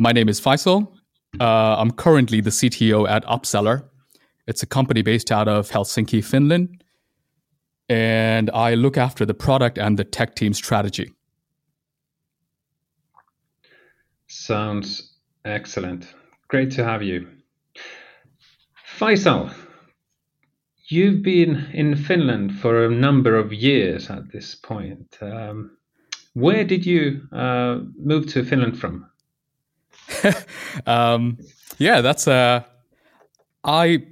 [0.00, 0.92] My name is Faisal.
[1.40, 3.82] Uh, I'm currently the CTO at Upseller.
[4.46, 6.84] It's a company based out of Helsinki, Finland.
[7.88, 11.12] And I look after the product and the tech team strategy.
[14.28, 16.14] Sounds excellent.
[16.46, 17.26] Great to have you.
[18.98, 19.52] Faisal,
[20.88, 25.18] you've been in Finland for a number of years at this point.
[25.20, 25.76] Um,
[26.34, 29.08] where did you uh, move to Finland from?
[30.86, 31.38] um,
[31.78, 32.28] yeah, that's.
[32.28, 32.62] Uh,
[33.64, 34.06] I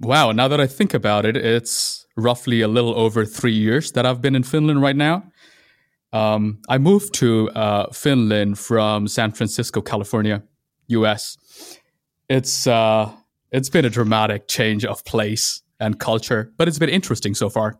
[0.00, 0.32] wow.
[0.32, 4.20] Now that I think about it, it's roughly a little over three years that I've
[4.20, 5.24] been in Finland right now.
[6.12, 10.42] Um, I moved to uh, Finland from San Francisco, California,
[10.88, 11.36] U.S.
[12.28, 13.10] It's uh,
[13.50, 17.78] it's been a dramatic change of place and culture, but it's been interesting so far.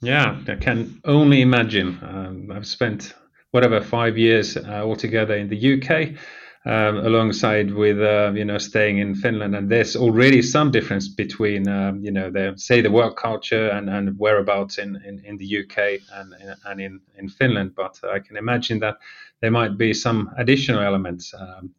[0.00, 1.98] Yeah, I can only imagine.
[2.02, 3.14] Um, I've spent
[3.52, 6.18] whatever five years uh, altogether in the UK,
[6.64, 11.68] um, alongside with uh, you know staying in Finland, and there's already some difference between
[11.68, 15.58] um, you know the say the work culture and, and whereabouts in, in, in the
[15.60, 17.74] UK and and in in Finland.
[17.74, 18.96] But I can imagine that
[19.40, 21.74] there might be some additional elements um,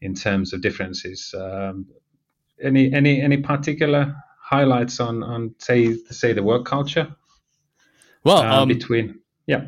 [0.00, 1.34] in terms of differences.
[1.34, 1.86] Um,
[2.62, 7.14] any any any particular highlights on on say say the work culture?
[8.24, 9.66] Well, uh, um, between yeah,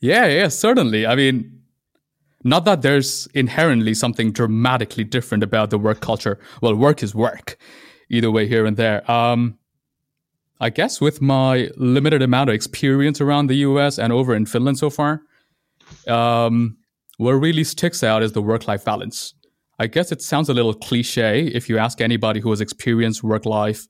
[0.00, 1.06] yeah, yeah, certainly.
[1.06, 1.62] I mean,
[2.44, 6.38] not that there's inherently something dramatically different about the work culture.
[6.62, 7.58] Well, work is work,
[8.08, 9.08] either way, here and there.
[9.10, 9.58] Um,
[10.60, 14.78] I guess with my limited amount of experience around the US and over in Finland
[14.78, 15.22] so far,
[16.06, 16.76] um,
[17.16, 19.34] what really sticks out is the work life balance.
[19.78, 23.46] I guess it sounds a little cliche if you ask anybody who has experienced work
[23.46, 23.86] life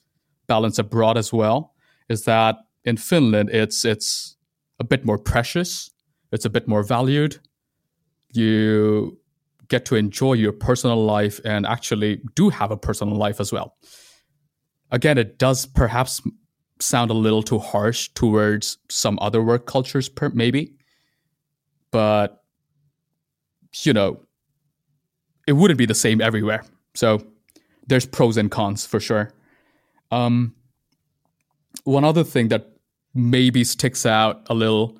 [0.46, 1.74] balance abroad as well,
[2.08, 4.36] is that in Finland it's it's
[4.78, 5.90] a bit more precious,
[6.32, 7.38] it's a bit more valued.
[8.32, 9.18] You
[9.68, 13.76] get to enjoy your personal life and actually do have a personal life as well.
[14.90, 16.22] Again, it does perhaps
[16.80, 20.74] sound a little too harsh towards some other work cultures, maybe,
[21.90, 22.42] but
[23.84, 24.20] you know,
[25.46, 26.64] it wouldn't be the same everywhere.
[26.94, 27.22] So
[27.86, 29.32] there's pros and cons for sure.
[30.10, 30.54] Um,
[31.84, 32.72] one other thing that
[33.14, 34.98] maybe sticks out a little,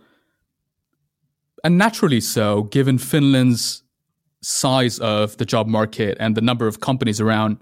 [1.64, 3.82] and naturally so, given Finland's
[4.42, 7.58] size of the job market and the number of companies around,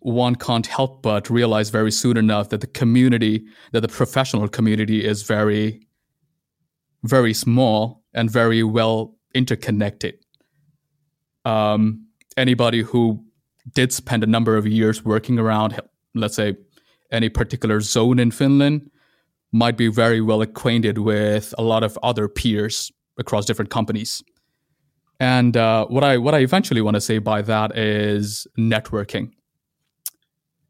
[0.00, 5.04] one can't help but realize very soon enough that the community, that the professional community
[5.04, 5.86] is very,
[7.04, 10.14] very small and very well interconnected.
[11.44, 13.24] Um, anybody who
[13.74, 15.80] did spend a number of years working around,
[16.14, 16.56] let's say,
[17.10, 18.90] any particular zone in Finland,
[19.52, 24.22] might be very well acquainted with a lot of other peers across different companies.
[25.20, 29.32] And uh, what I what I eventually want to say by that is networking.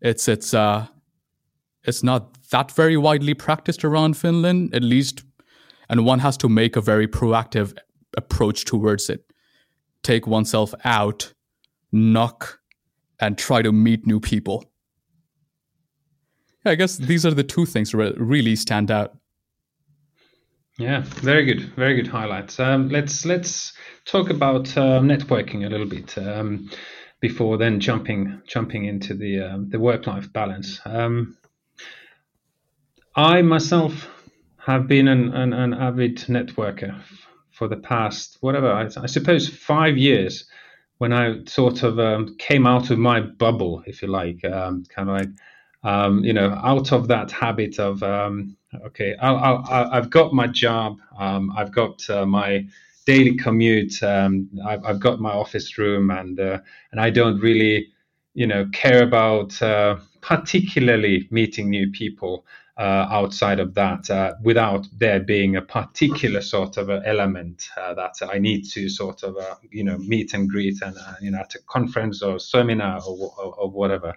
[0.01, 0.87] It's it's uh,
[1.85, 5.23] it's not that very widely practiced around Finland, at least,
[5.91, 7.77] and one has to make a very proactive
[8.17, 9.29] approach towards it
[10.03, 11.35] take oneself out,
[11.93, 12.61] knock,
[13.21, 14.65] and try to meet new people.
[16.69, 19.17] I guess these are the two things that really stand out.
[20.79, 22.61] Yeah, very good, very good highlights.
[22.61, 23.73] Um, let's let's
[24.05, 26.71] talk about uh, networking a little bit um,
[27.21, 30.81] before then jumping jumping into the uh, the work life balance.
[30.85, 31.37] Um,
[33.17, 34.09] I myself
[34.59, 37.03] have been an, an, an avid networker
[37.51, 40.45] for the past whatever I, I suppose five years
[40.99, 45.09] when I sort of um, came out of my bubble, if you like, kind of
[45.09, 45.29] like
[45.83, 50.99] um, you know out of that habit of um, okay, i have got my job,
[51.19, 52.67] um, I've got uh, my
[53.07, 56.59] daily commute, um, I've, I've, got my office room, and uh,
[56.93, 57.89] and I don't really
[58.35, 62.45] you know care about uh, particularly meeting new people
[62.77, 68.15] uh, outside of that uh, without there being a particular sort of element uh, that
[68.31, 69.37] I need to sort of
[69.71, 73.55] you know meet and greet and you know at a conference or seminar or, or,
[73.55, 74.15] or whatever.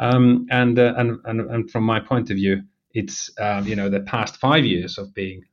[0.00, 2.62] Um, and, uh, and and and from my point of view,
[2.94, 5.44] it's um, you know the past five years of being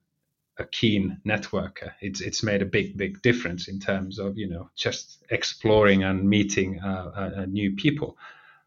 [0.58, 1.92] a keen networker.
[2.02, 6.28] It's it's made a big big difference in terms of you know just exploring and
[6.30, 6.80] meeting
[7.48, 8.18] new people.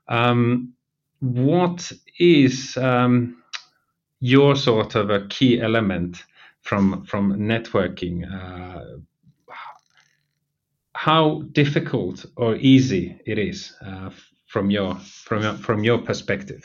[0.06, 0.74] Um,
[1.20, 3.42] what is um,
[4.20, 6.24] your sort of a key element
[6.60, 8.98] from from networking uh,
[10.94, 14.10] how difficult or easy it is uh,
[14.50, 14.94] from your
[15.28, 16.62] from your, from your perspective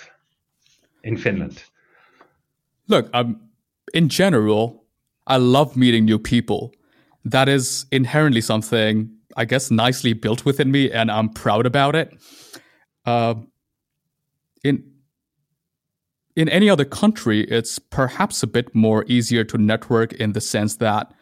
[1.03, 1.63] in Finland
[2.87, 3.39] look um,
[3.93, 4.83] in general
[5.27, 6.71] I love meeting new people
[7.23, 12.17] that is inherently something I guess nicely built within me, and I'm proud about it.
[13.05, 13.35] Uh,
[14.63, 14.83] in
[16.35, 20.77] in any other country, it's perhaps a bit more easier to network in the sense
[20.77, 21.13] that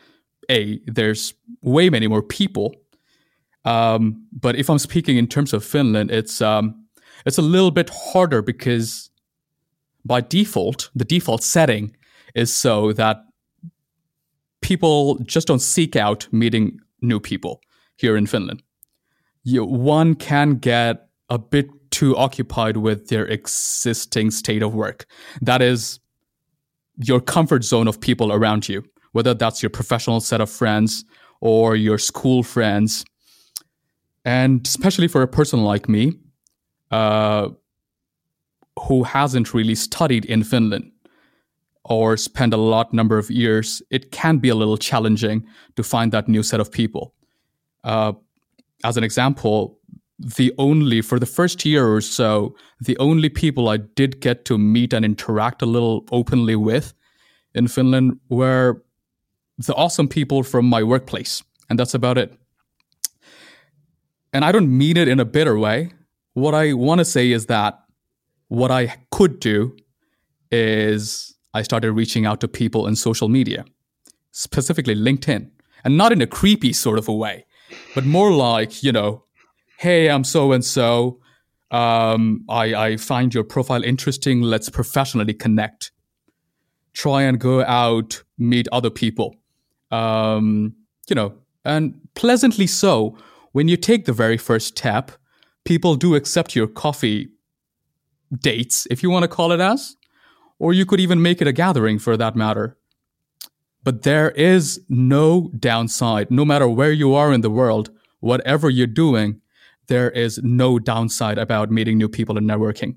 [0.49, 2.75] a there's way many more people.
[3.65, 6.85] Um, but if I'm speaking in terms of Finland, it's um,
[7.25, 9.09] it's a little bit harder because
[10.05, 11.95] by default, the default setting
[12.35, 13.17] is so that
[14.61, 17.61] people just don't seek out meeting new people
[17.95, 18.63] here in Finland.
[19.43, 25.05] You, one can get a bit too occupied with their existing state of work.
[25.41, 25.99] That is
[26.97, 31.05] your comfort zone of people around you, whether that's your professional set of friends
[31.39, 33.05] or your school friends.
[34.25, 36.13] And especially for a person like me,
[36.91, 37.49] uh,
[38.79, 40.91] who hasn't really studied in Finland
[41.85, 46.11] or spent a lot number of years, it can be a little challenging to find
[46.11, 47.13] that new set of people.
[47.83, 48.13] Uh,
[48.83, 49.79] as an example,
[50.19, 54.57] the only for the first year or so the only people i did get to
[54.57, 56.93] meet and interact a little openly with
[57.55, 58.81] in finland were
[59.57, 62.37] the awesome people from my workplace and that's about it
[64.33, 65.91] and i don't mean it in a bitter way
[66.33, 67.79] what i want to say is that
[68.47, 69.75] what i could do
[70.51, 73.65] is i started reaching out to people in social media
[74.31, 75.49] specifically linkedin
[75.83, 77.45] and not in a creepy sort of a way
[77.95, 79.23] but more like you know
[79.83, 81.19] hey, I'm so and so.
[81.69, 84.41] I, I find your profile interesting.
[84.41, 85.91] Let's professionally connect.
[86.93, 89.35] Try and go out, meet other people.
[89.91, 90.75] Um,
[91.09, 91.33] you know,
[91.65, 93.17] and pleasantly so.
[93.53, 95.11] When you take the very first step,
[95.63, 97.29] people do accept your coffee
[98.41, 99.95] dates, if you want to call it as,
[100.57, 102.77] or you could even make it a gathering for that matter.
[103.83, 107.91] But there is no downside, no matter where you are in the world,
[108.21, 109.39] whatever you're doing,
[109.87, 112.95] there is no downside about meeting new people and networking.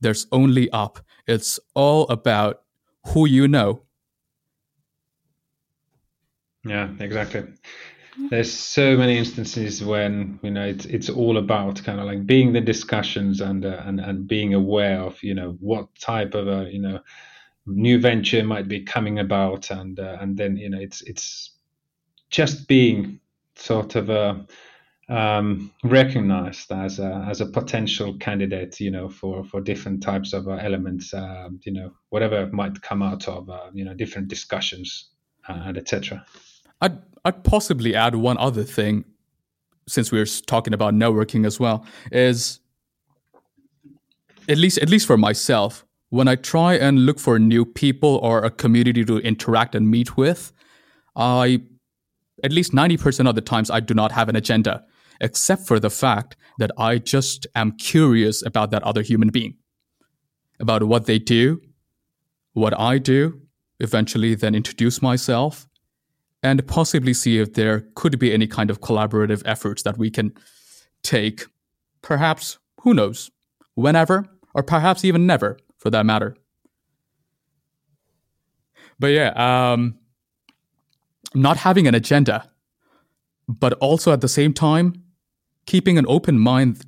[0.00, 1.00] There's only up.
[1.26, 2.62] It's all about
[3.08, 3.82] who you know.
[6.64, 7.44] Yeah, exactly.
[8.30, 12.52] There's so many instances when you know it's it's all about kind of like being
[12.52, 16.68] the discussions and uh, and and being aware of you know what type of a
[16.70, 17.00] you know
[17.66, 21.52] new venture might be coming about and uh, and then you know it's it's
[22.30, 23.20] just being
[23.54, 24.46] sort of a
[25.08, 30.48] um, recognized as a as a potential candidate, you know, for for different types of
[30.48, 35.10] uh, elements, uh, you know, whatever might come out of, uh, you know, different discussions
[35.48, 36.24] uh, and etc.
[36.80, 39.04] I'd I'd possibly add one other thing,
[39.86, 42.60] since we are talking about networking as well, is
[44.48, 48.44] at least at least for myself, when I try and look for new people or
[48.44, 50.52] a community to interact and meet with,
[51.16, 51.62] I
[52.44, 54.84] at least 90% of the times I do not have an agenda
[55.20, 59.56] except for the fact that I just am curious about that other human being,
[60.60, 61.60] about what they do,
[62.52, 63.40] what I do,
[63.80, 65.67] eventually then introduce myself,
[66.42, 70.32] and possibly see if there could be any kind of collaborative efforts that we can
[71.02, 71.46] take,
[72.02, 73.30] perhaps, who knows,
[73.74, 76.36] whenever, or perhaps even never, for that matter.
[78.98, 79.98] But yeah, um,
[81.34, 82.50] not having an agenda,
[83.48, 85.02] but also at the same time,
[85.66, 86.84] keeping an open mind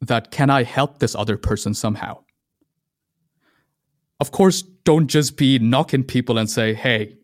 [0.00, 2.22] that can I help this other person somehow?
[4.18, 7.16] Of course, don't just be knocking people and say, hey,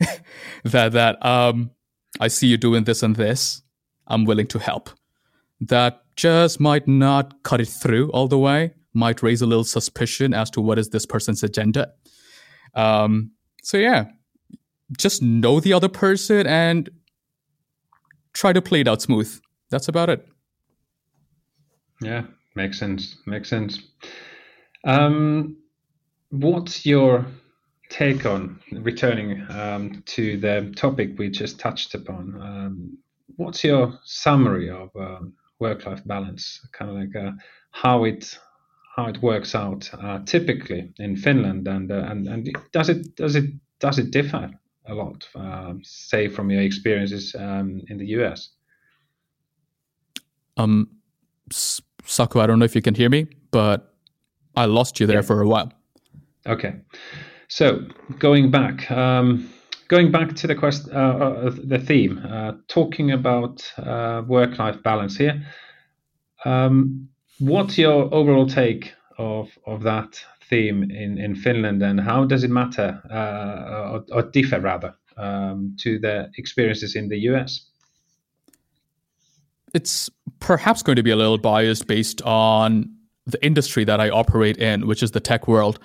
[0.64, 1.70] that that um
[2.18, 3.62] I see you doing this and this.
[4.06, 4.90] I'm willing to help.
[5.60, 10.34] That just might not cut it through all the way, might raise a little suspicion
[10.34, 11.92] as to what is this person's agenda.
[12.74, 14.06] Um, so yeah,
[14.98, 16.90] just know the other person and
[18.32, 19.40] try to play it out smooth
[19.70, 20.26] that's about it.
[22.02, 22.24] Yeah,
[22.56, 23.16] makes sense.
[23.26, 23.80] Makes sense.
[24.84, 25.56] Um,
[26.30, 27.26] what's your
[27.90, 32.40] take on returning um, to the topic we just touched upon?
[32.40, 32.98] Um,
[33.36, 36.66] what's your summary of um, work-life balance?
[36.72, 37.32] Kind of like uh,
[37.72, 38.38] how it
[38.96, 43.36] how it works out uh, typically in Finland, and uh, and and does it does
[43.36, 44.50] it does it differ
[44.86, 48.50] a lot, uh, say from your experiences um, in the US?
[50.56, 50.88] Um,
[51.50, 53.94] Saku, I don't know if you can hear me, but
[54.56, 55.22] I lost you there yeah.
[55.22, 55.72] for a while.
[56.46, 56.74] Okay,
[57.50, 57.84] so
[58.20, 59.52] going back, um,
[59.88, 65.16] going back to the quest, uh, uh, the theme, uh, talking about uh, work-life balance
[65.16, 65.44] here.
[66.44, 67.08] Um,
[67.40, 72.50] what's your overall take of of that theme in in Finland, and how does it
[72.50, 77.66] matter uh, or, or, differ rather um, to the experiences in the US?
[79.74, 82.88] It's perhaps going to be a little biased based on
[83.26, 85.80] the industry that I operate in, which is the tech world.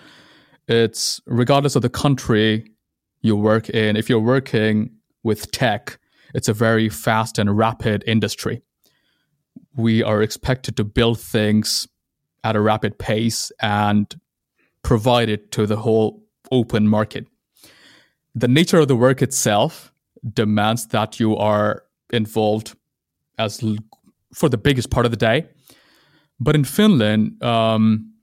[0.67, 2.71] It's regardless of the country
[3.21, 4.91] you work in, if you're working
[5.23, 5.99] with tech,
[6.33, 8.61] it's a very fast and rapid industry.
[9.75, 11.87] We are expected to build things
[12.43, 14.13] at a rapid pace and
[14.83, 17.27] provide it to the whole open market.
[18.35, 19.91] The nature of the work itself
[20.33, 22.75] demands that you are involved
[23.37, 23.63] as
[24.33, 25.47] for the biggest part of the day.
[26.39, 28.13] But in Finland, um,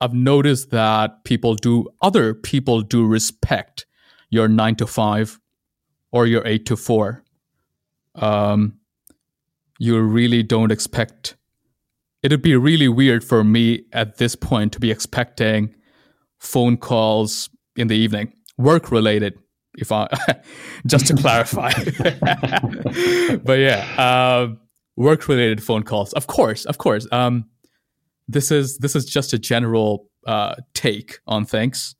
[0.00, 3.86] I've noticed that people do, other people do respect
[4.30, 5.38] your nine to five
[6.10, 7.22] or your eight to four.
[8.14, 8.78] Um,
[9.78, 11.36] you really don't expect,
[12.22, 15.74] it'd be really weird for me at this point to be expecting
[16.38, 19.38] phone calls in the evening, work related.
[19.78, 20.06] If I
[20.86, 21.72] just to clarify,
[23.42, 24.58] but yeah, um,
[24.96, 26.12] work related phone calls.
[26.12, 27.06] Of course, of course.
[27.10, 27.46] Um,
[28.28, 31.94] this is this is just a general uh, take on things.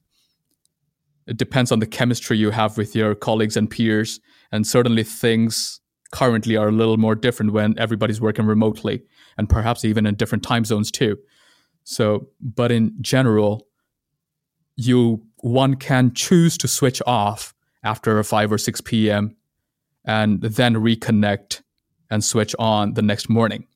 [1.26, 5.80] It depends on the chemistry you have with your colleagues and peers, and certainly things
[6.12, 9.02] currently are a little more different when everybody's working remotely,
[9.38, 11.16] and perhaps even in different time zones too.
[11.84, 13.66] So, but in general,
[14.76, 19.36] you one can choose to switch off after 5 or 6 p.m.
[20.04, 21.62] and then reconnect
[22.10, 23.66] and switch on the next morning.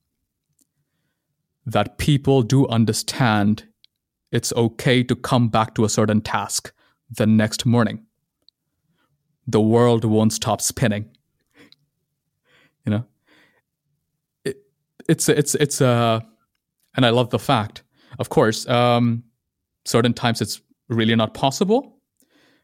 [1.66, 3.64] That people do understand
[4.30, 6.73] it's okay to come back to a certain task
[7.11, 8.06] the next morning.
[9.46, 11.11] The world won't stop spinning.
[12.85, 13.04] You know,
[14.44, 14.56] it,
[15.08, 16.20] it's it's it's a, uh,
[16.94, 17.82] and I love the fact.
[18.18, 19.25] Of course, um,
[19.85, 21.94] certain times it's really not possible.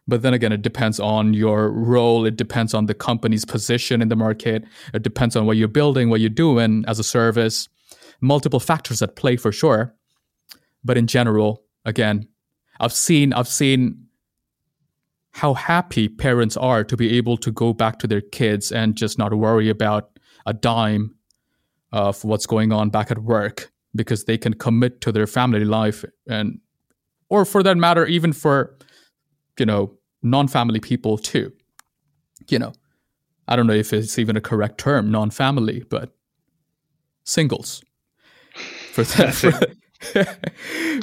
[0.09, 2.27] But then again, it depends on your role.
[2.27, 4.65] It depends on the company's position in the market.
[4.93, 7.69] It depends on what you're building, what you're doing as a service.
[8.23, 9.95] Multiple factors at play for sure.
[10.83, 12.27] But in general, again,
[12.81, 14.07] I've seen I've seen
[15.33, 19.19] how happy parents are to be able to go back to their kids and just
[19.19, 21.15] not worry about a dime
[21.93, 26.05] of what's going on back at work because they can commit to their family life
[26.29, 26.59] and
[27.29, 28.77] or for that matter even for
[29.59, 31.53] you know non-family people too
[32.49, 32.73] you know
[33.49, 36.15] i don't know if it's even a correct term non-family but
[37.25, 37.83] singles
[38.93, 39.77] for that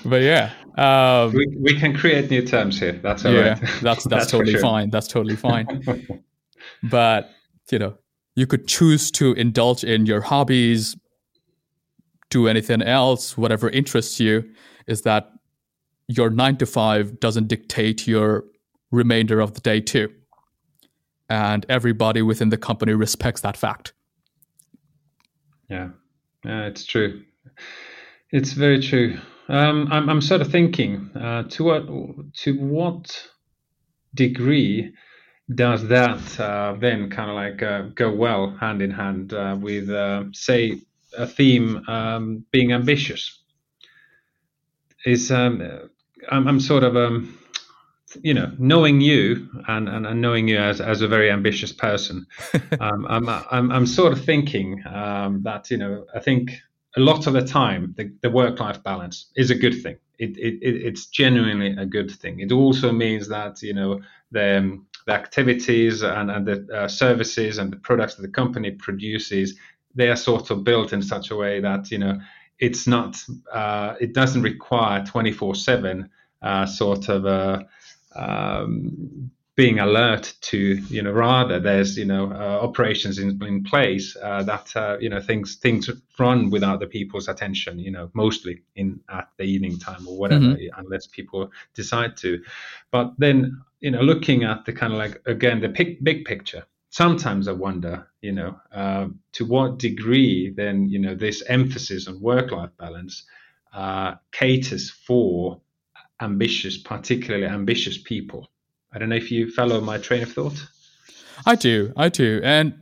[0.05, 2.93] but yeah, um, we, we can create new terms here.
[2.93, 3.60] That's all yeah, right.
[3.62, 4.62] that's that's, that's totally sure.
[4.62, 4.89] fine.
[4.89, 5.84] That's totally fine.
[6.84, 7.31] but
[7.72, 7.96] you know,
[8.36, 10.96] you could choose to indulge in your hobbies,
[12.29, 14.50] do anything else, whatever interests you.
[14.88, 15.31] Is that
[16.08, 18.43] your nine to five doesn't dictate your
[18.91, 20.12] remainder of the day too,
[21.29, 23.93] and everybody within the company respects that fact.
[25.69, 25.89] Yeah,
[26.43, 27.24] yeah, it's true.
[28.32, 29.20] It's very true.
[29.48, 31.88] Um, I'm, I'm sort of thinking uh, to what
[32.44, 33.27] to what
[34.13, 34.94] degree
[35.53, 39.89] does that uh, then kind of like uh, go well hand in hand uh, with
[39.89, 40.82] uh, say
[41.18, 43.41] a theme um, being ambitious?
[45.06, 45.89] Is um,
[46.29, 47.36] I'm, I'm, sort of um,
[48.22, 52.27] you know knowing you and, and, and, knowing you as, as a very ambitious person,
[52.79, 56.51] um, I'm, I'm I'm sort of thinking um, that you know I think
[56.98, 59.98] a lot of the time, the, the work life balance is a good thing.
[60.17, 62.39] It, it, it's genuinely a good thing.
[62.39, 67.58] It also means that you know the, um, the activities and, and the uh, services
[67.58, 69.55] and the products that the company produces
[69.96, 72.19] they are sort of built in such a way that you know
[72.60, 73.17] it's not
[73.51, 76.10] uh, it doesn't require 24 uh, 7
[76.67, 77.65] sort of a
[78.15, 80.58] um, being alert to
[80.89, 85.10] you know rather there's you know uh, operations in, in place uh, that uh, you
[85.10, 89.78] know things things run without the people's attention you know mostly in at the evening
[89.78, 90.80] time or whatever mm-hmm.
[90.80, 92.42] unless people decide to
[92.89, 96.63] but then you know looking at the kind of like again the big, big picture
[96.89, 102.18] sometimes i wonder you know uh, to what degree then you know this emphasis on
[102.22, 103.24] work life balance
[103.74, 105.60] uh, caters for
[106.22, 108.48] ambitious particularly ambitious people
[108.91, 110.67] I don't know if you follow my train of thought.
[111.46, 112.74] I do, I do, and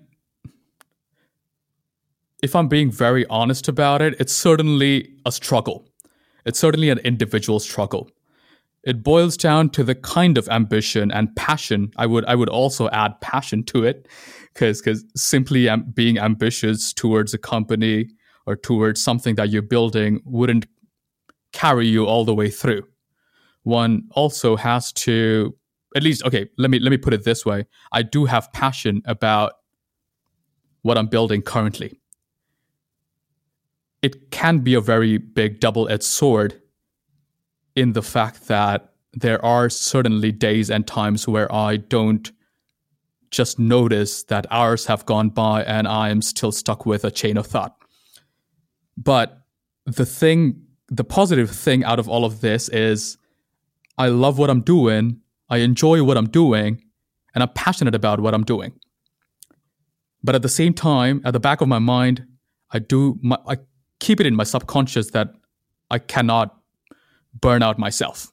[2.41, 5.87] if I'm being very honest about it, it's certainly a struggle.
[6.45, 8.09] It's certainly an individual struggle.
[8.83, 11.91] It boils down to the kind of ambition and passion.
[11.97, 14.07] I would I would also add passion to it,
[14.53, 18.07] because because simply am, being ambitious towards a company
[18.45, 20.67] or towards something that you're building wouldn't
[21.51, 22.83] carry you all the way through.
[23.63, 25.53] One also has to
[25.97, 27.65] at least okay, let me let me put it this way.
[27.91, 29.53] I do have passion about
[30.83, 31.99] what I'm building currently.
[34.01, 36.61] It can be a very big double-edged sword
[37.75, 42.31] in the fact that there are certainly days and times where I don't
[43.31, 47.37] just notice that hours have gone by and I am still stuck with a chain
[47.37, 47.75] of thought.
[48.95, 49.41] But
[49.85, 53.17] the thing, the positive thing out of all of this is
[53.97, 56.81] I love what I'm doing, I enjoy what I'm doing,
[57.33, 58.73] and I'm passionate about what I'm doing.
[60.23, 62.25] But at the same time, at the back of my mind,
[62.71, 63.57] I do my, I
[63.99, 65.29] keep it in my subconscious that
[65.89, 66.59] I cannot
[67.39, 68.31] burn out myself.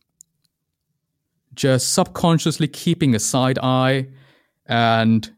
[1.54, 4.08] Just subconsciously keeping a side eye,
[4.66, 5.30] and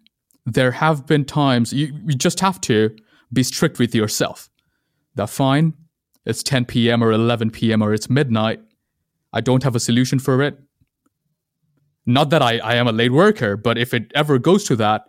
[0.46, 2.96] there have been times you, you just have to
[3.32, 4.48] be strict with yourself.
[5.16, 5.74] That fine,
[6.24, 7.02] it's 10 p.m.
[7.02, 7.82] or 11 p.m.
[7.82, 8.60] or it's midnight.
[9.32, 10.58] I don't have a solution for it.
[12.06, 15.06] Not that I, I am a late worker, but if it ever goes to that,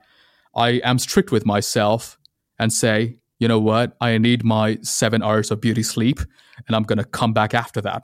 [0.56, 2.18] I am strict with myself
[2.58, 6.20] and say, you know what, I need my seven hours of beauty sleep
[6.66, 8.04] and I'm going to come back after that.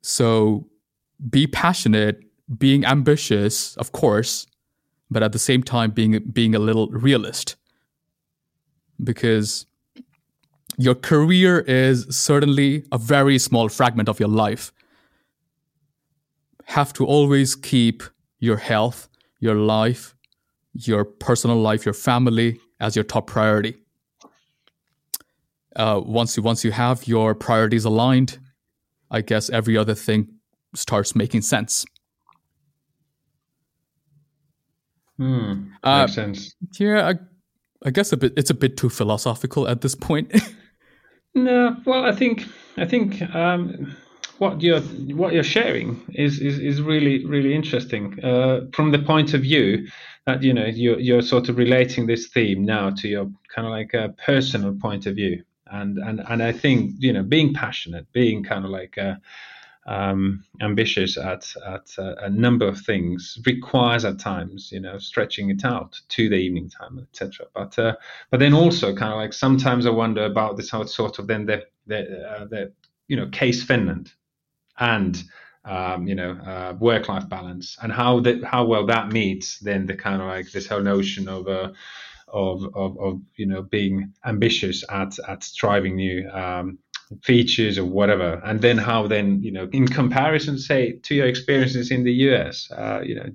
[0.00, 0.68] So
[1.28, 2.20] be passionate,
[2.56, 4.46] being ambitious, of course,
[5.10, 7.56] but at the same time being being a little realist.
[9.02, 9.66] Because
[10.78, 14.72] your career is certainly a very small fragment of your life.
[16.66, 18.02] Have to always keep
[18.38, 19.08] your health,
[19.40, 20.14] your life,
[20.74, 23.76] your personal life, your family as your top priority.
[25.74, 28.38] Uh, once you once you have your priorities aligned,
[29.10, 30.28] I guess every other thing
[30.74, 31.84] starts making sense.
[35.18, 36.54] Hmm, uh, makes uh, sense.
[36.78, 37.14] Yeah, I,
[37.86, 38.32] I guess a bit.
[38.36, 40.32] It's a bit too philosophical at this point.
[41.34, 42.44] no, well, I think
[42.76, 43.96] I think um,
[44.38, 49.34] what you're what you're sharing is is, is really really interesting uh, from the point
[49.34, 49.86] of view
[50.26, 53.72] that you know you're you're sort of relating this theme now to your kind of
[53.72, 58.10] like a personal point of view and and and I think you know being passionate,
[58.12, 59.16] being kind of like uh,
[59.86, 65.50] um, ambitious at at a, a, number of things requires at times you know stretching
[65.50, 67.46] it out to the evening time, etc.
[67.54, 67.96] But uh,
[68.30, 71.26] but then also kind of like sometimes I wonder about this how it's sort of
[71.26, 72.72] then the the uh, the
[73.08, 74.12] you know case Finland
[74.78, 75.22] and
[75.66, 79.94] um, you know, uh, work-life balance, and how that how well that meets then the
[79.94, 81.72] kind of like this whole notion of uh,
[82.28, 86.78] of, of, of you know being ambitious at at striving new um,
[87.22, 91.90] features or whatever, and then how then you know in comparison, say to your experiences
[91.90, 93.30] in the US, uh, you know,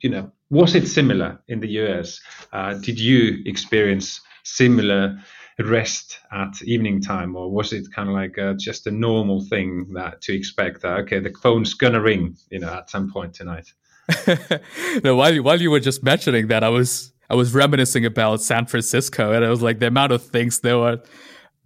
[0.00, 2.20] you know, was it similar in the US?
[2.52, 5.18] Uh, did you experience similar
[5.64, 9.92] rest at evening time, or was it kind of like uh, just a normal thing
[9.94, 13.72] that to expect that okay, the phone's gonna ring, you know, at some point tonight?
[15.04, 18.42] no, while you, while you were just mentioning that, I was I was reminiscing about
[18.42, 21.00] San Francisco, and I was like the amount of things there were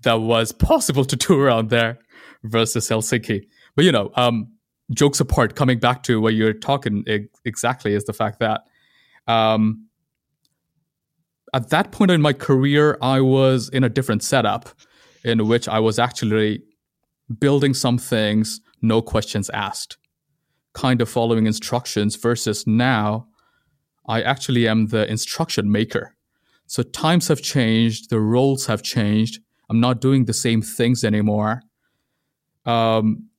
[0.02, 1.98] that was possible to do around there
[2.44, 3.46] versus Helsinki.
[3.74, 4.52] But you know, um,
[4.92, 7.04] jokes apart, coming back to what you're talking
[7.44, 8.62] exactly is the fact that
[9.26, 9.86] um,
[11.52, 14.68] at that point in my career, I was in a different setup
[15.24, 16.62] in which I was actually
[17.38, 19.98] building some things, no questions asked,
[20.72, 23.26] kind of following instructions versus now
[24.06, 26.16] I actually am the instruction maker.
[26.66, 29.40] So times have changed, the roles have changed.
[29.68, 31.62] I'm not doing the same things anymore.
[32.64, 33.30] Um,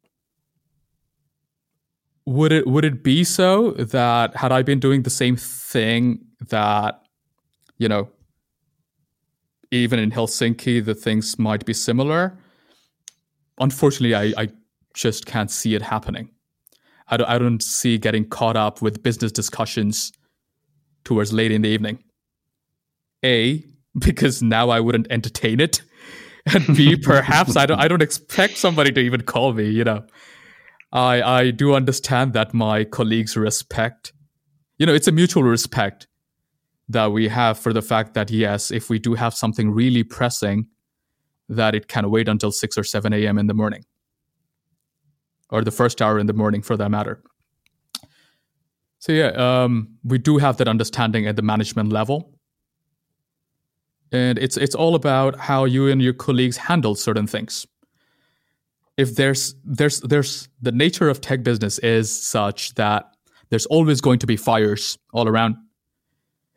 [2.26, 6.20] would it would it be so that had I been doing the same thing
[6.50, 7.01] that
[7.82, 8.10] you know
[9.72, 12.38] even in Helsinki the things might be similar?
[13.60, 14.50] Unfortunately, I, I
[14.94, 16.30] just can't see it happening.
[17.08, 20.12] I don't, I don't see getting caught up with business discussions
[21.06, 22.04] towards late in the evening.
[23.24, 23.64] A,
[24.00, 25.82] because now I wouldn't entertain it.
[26.54, 30.04] And B, perhaps I don't I don't expect somebody to even call me, you know.
[30.92, 34.12] I I do understand that my colleagues respect
[34.82, 36.08] you know, it's a mutual respect
[36.92, 40.68] that we have for the fact that yes, if we do have something really pressing,
[41.50, 43.84] that it can wait until six or seven AM in the morning.
[45.50, 47.22] Or the first hour in the morning for that matter.
[49.00, 52.38] So yeah, um, we do have that understanding at the management level,
[54.12, 57.66] and it's it's all about how you and your colleagues handle certain things.
[58.98, 63.12] If there's there's there's the nature of tech business is such that
[63.50, 65.56] there's always going to be fires all around.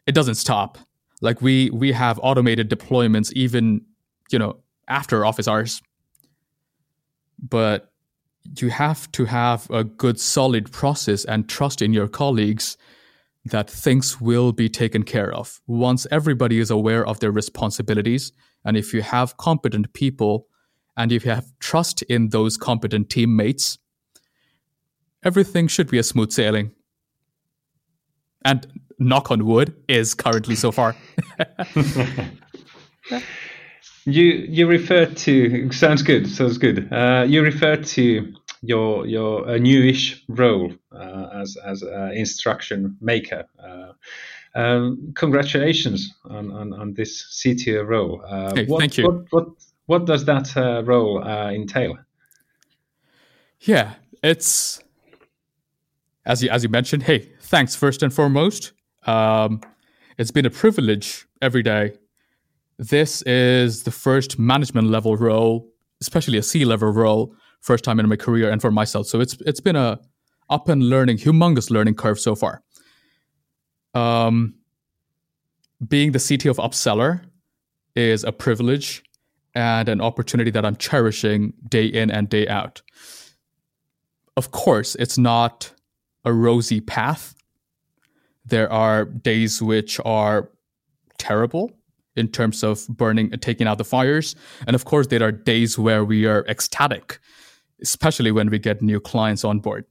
[0.06, 0.78] It doesn't stop.
[1.20, 3.82] Like we we have automated deployments even
[4.30, 5.82] you know after office hours.
[7.38, 7.90] But
[8.58, 12.76] you have to have a good, solid process and trust in your colleagues
[13.46, 18.32] that things will be taken care of once everybody is aware of their responsibilities.
[18.64, 20.46] And if you have competent people
[20.96, 23.78] and if you have trust in those competent teammates,
[25.22, 26.72] everything should be a smooth sailing.
[28.44, 28.66] And
[28.98, 30.96] knock on wood is currently so far.
[34.04, 36.92] you you refer to sounds good sounds good.
[36.92, 43.44] Uh, you refer to your your a newish role uh, as as an instruction maker.
[43.62, 43.92] Uh,
[44.56, 48.22] um, congratulations on, on, on, this CTO role.
[48.24, 49.04] Uh, hey, what, thank you.
[49.04, 49.48] What, what,
[49.86, 51.98] what does that uh, role uh, entail?
[53.60, 54.80] Yeah, it's
[56.24, 57.04] as you as you mentioned.
[57.04, 58.72] Hey, thanks first and foremost.
[59.06, 59.60] Um,
[60.18, 61.92] it's been a privilege every day.
[62.78, 65.68] This is the first management level role,
[66.00, 69.06] especially a C level role, first time in my career and for myself.
[69.06, 70.00] So it's it's been a
[70.50, 72.62] up and learning, humongous learning curve so far.
[73.94, 74.54] Um,
[75.86, 77.22] being the CTO of Upseller
[77.94, 79.02] is a privilege
[79.54, 82.82] and an opportunity that I'm cherishing day in and day out.
[84.36, 85.72] Of course, it's not
[86.24, 87.34] a rosy path.
[88.44, 90.50] There are days which are
[91.18, 91.72] terrible
[92.16, 94.36] in terms of burning and taking out the fires.
[94.66, 97.18] And of course, there are days where we are ecstatic,
[97.82, 99.84] especially when we get new clients on board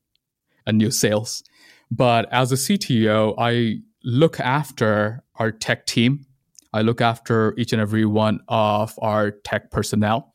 [0.66, 1.44] and new sales.
[1.92, 6.26] But as a CTO, I look after our tech team.
[6.74, 10.34] I look after each and every one of our tech personnel.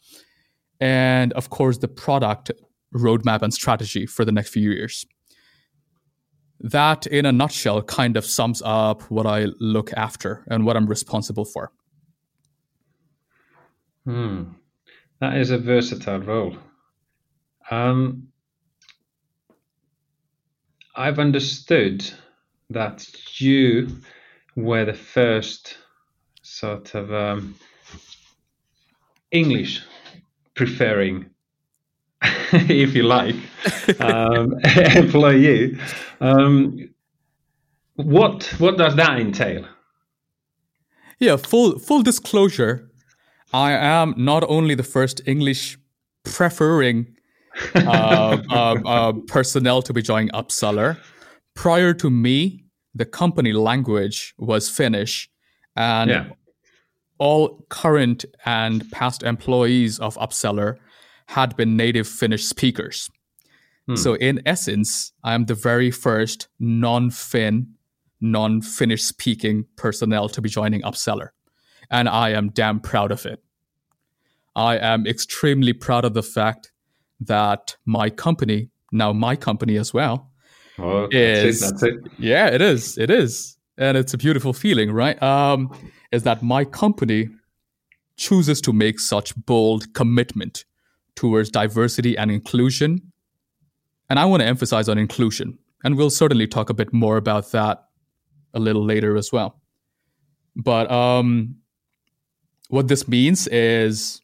[0.81, 2.51] And of course, the product
[2.95, 5.05] roadmap and strategy for the next few years
[6.61, 10.87] that in a nutshell kind of sums up what I look after and what I'm
[10.87, 11.73] responsible for.
[14.05, 14.45] Hmm.
[15.21, 16.57] That is a versatile role.
[17.71, 18.29] Um,
[20.95, 22.11] I've understood
[22.71, 23.07] that
[23.41, 23.89] you
[24.57, 25.79] were the first
[26.43, 27.55] sort of um,
[29.31, 29.83] English
[30.55, 31.31] preferring
[32.53, 33.37] if you like,
[34.01, 34.55] um,
[34.97, 35.79] employee.
[36.21, 36.91] Um,
[37.95, 39.65] what what does that entail?
[41.19, 42.91] Yeah, full full disclosure,
[43.53, 45.79] I am not only the first English
[46.25, 47.17] preferring
[47.75, 50.99] uh, uh, uh, personnel to be joining Upseller.
[51.55, 55.29] Prior to me, the company language was Finnish,
[55.77, 56.27] and yeah.
[57.19, 60.79] all current and past employees of Upseller
[61.29, 63.11] had been native Finnish speakers.
[63.87, 63.97] Hmm.
[63.97, 67.75] So, in essence, I am the very first non Finn,
[68.21, 71.29] non Finnish speaking personnel to be joining Upseller.
[71.91, 73.43] And I am damn proud of it.
[74.57, 76.73] I am extremely proud of the fact
[77.21, 80.31] that my company, now my company as well,
[80.79, 81.61] oh, is.
[81.61, 82.13] That's it, that's it.
[82.19, 82.97] Yeah, it is.
[82.97, 83.59] It is.
[83.77, 85.23] And it's a beautiful feeling, right?
[85.23, 85.71] Um,
[86.11, 87.29] is that my company
[88.17, 90.65] chooses to make such bold commitment
[91.19, 93.03] towards diversity and inclusion.
[94.09, 95.59] And I want to emphasize on inclusion.
[95.83, 97.89] And we'll certainly talk a bit more about that
[98.55, 99.61] a little later as well.
[100.55, 101.57] But um,
[102.69, 104.23] what this means is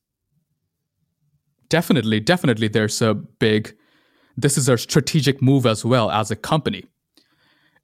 [1.69, 3.77] definitely, definitely there's a big,
[4.37, 6.85] this is our strategic move as well as a company,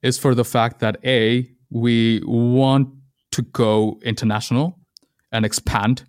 [0.01, 2.87] is for the fact that A, we want
[3.31, 4.79] to go international
[5.33, 6.05] and expand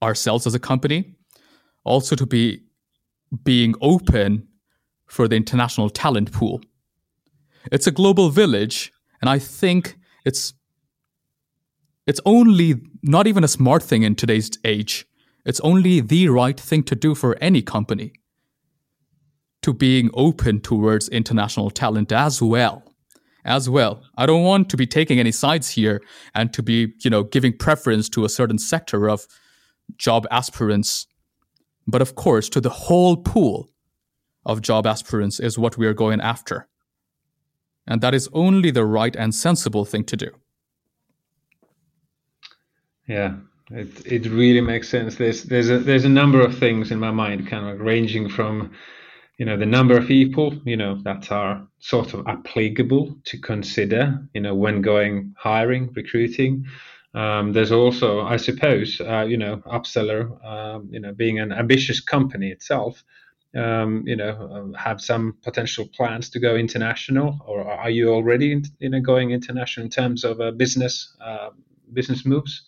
[0.00, 1.16] ourselves as a company
[1.84, 2.62] also to be
[3.44, 4.48] being open
[5.06, 6.60] for the international talent pool.
[7.70, 10.54] It's a global village, and I think it's
[12.06, 15.06] it's only not even a smart thing in today's age.
[15.44, 18.12] It's only the right thing to do for any company
[19.62, 22.82] to being open towards international talent as well.
[23.44, 24.02] As well.
[24.16, 26.00] I don't want to be taking any sides here
[26.34, 29.26] and to be, you know, giving preference to a certain sector of
[29.96, 31.06] job aspirants
[31.86, 33.70] but of course, to the whole pool
[34.44, 36.68] of job aspirants is what we are going after.
[37.86, 40.30] And that is only the right and sensible thing to do.
[43.08, 43.34] Yeah,
[43.70, 45.16] it it really makes sense.
[45.16, 48.72] There's there's a there's a number of things in my mind, kind of ranging from,
[49.38, 54.18] you know, the number of people, you know, that are sort of applicable to consider,
[54.34, 56.64] you know, when going hiring, recruiting,
[57.14, 62.00] um, there's also, I suppose, uh, you know, Upseller, um, you know, being an ambitious
[62.00, 63.04] company itself,
[63.54, 68.62] um, you know, uh, have some potential plans to go international, or are you already,
[68.78, 71.50] you know, going international in terms of uh, business uh,
[71.92, 72.62] business moves?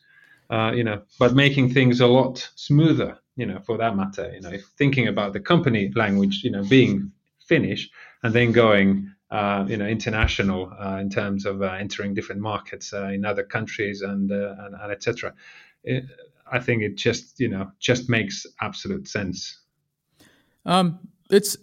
[0.50, 4.40] Uh, you know, but making things a lot smoother you know, for that matter, you
[4.40, 7.10] know, thinking about the company language, you know, being
[7.46, 7.90] Finnish
[8.22, 12.92] and then going, uh, you know, international uh, in terms of uh, entering different markets
[12.92, 15.34] uh, in other countries and and, and etc.
[16.52, 19.58] I think it just, you know, just makes absolute sense.
[20.64, 21.56] Um, it's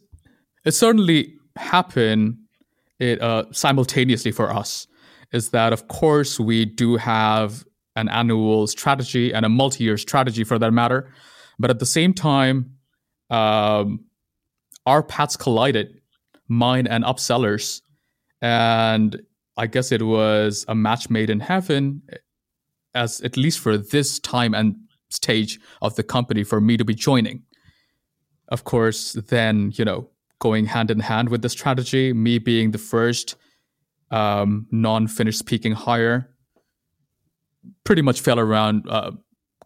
[0.66, 2.40] it certainly happened
[3.00, 3.22] it
[3.56, 4.86] simultaneously for us.
[5.32, 7.64] Is that of course we do have
[7.96, 11.10] an annual strategy and a multi-year strategy for that matter,
[11.58, 12.76] but at the same time,
[13.30, 14.04] um,
[14.86, 16.01] our paths collided,
[16.52, 17.82] mine and upsellers,
[18.42, 19.22] and
[19.56, 22.02] I guess it was a match made in heaven,
[22.94, 24.76] as at least for this time and
[25.10, 27.44] stage of the company for me to be joining.
[28.50, 30.10] Of course, then you know
[30.40, 33.36] going hand in hand with the strategy, me being the first
[34.10, 36.30] um, non-Finnish speaking hire,
[37.86, 39.12] pretty much fell around uh,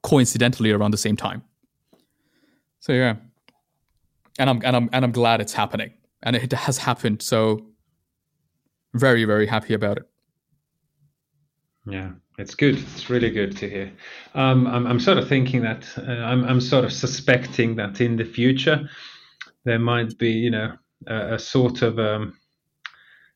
[0.04, 1.42] coincidentally around the same time.
[2.80, 3.16] So yeah,
[4.38, 5.94] and I'm and I'm and I'm glad it's happening,
[6.26, 7.22] and it has happened.
[7.22, 7.66] So
[8.94, 10.04] very very happy about it.
[11.88, 12.78] Yeah, it's good.
[12.78, 13.92] It's really good to hear.
[14.34, 18.18] Um, I'm I'm sort of thinking that uh, I'm I'm sort of suspecting that in
[18.18, 18.90] the future
[19.64, 20.74] there might be you know
[21.08, 22.38] a, a sort of um,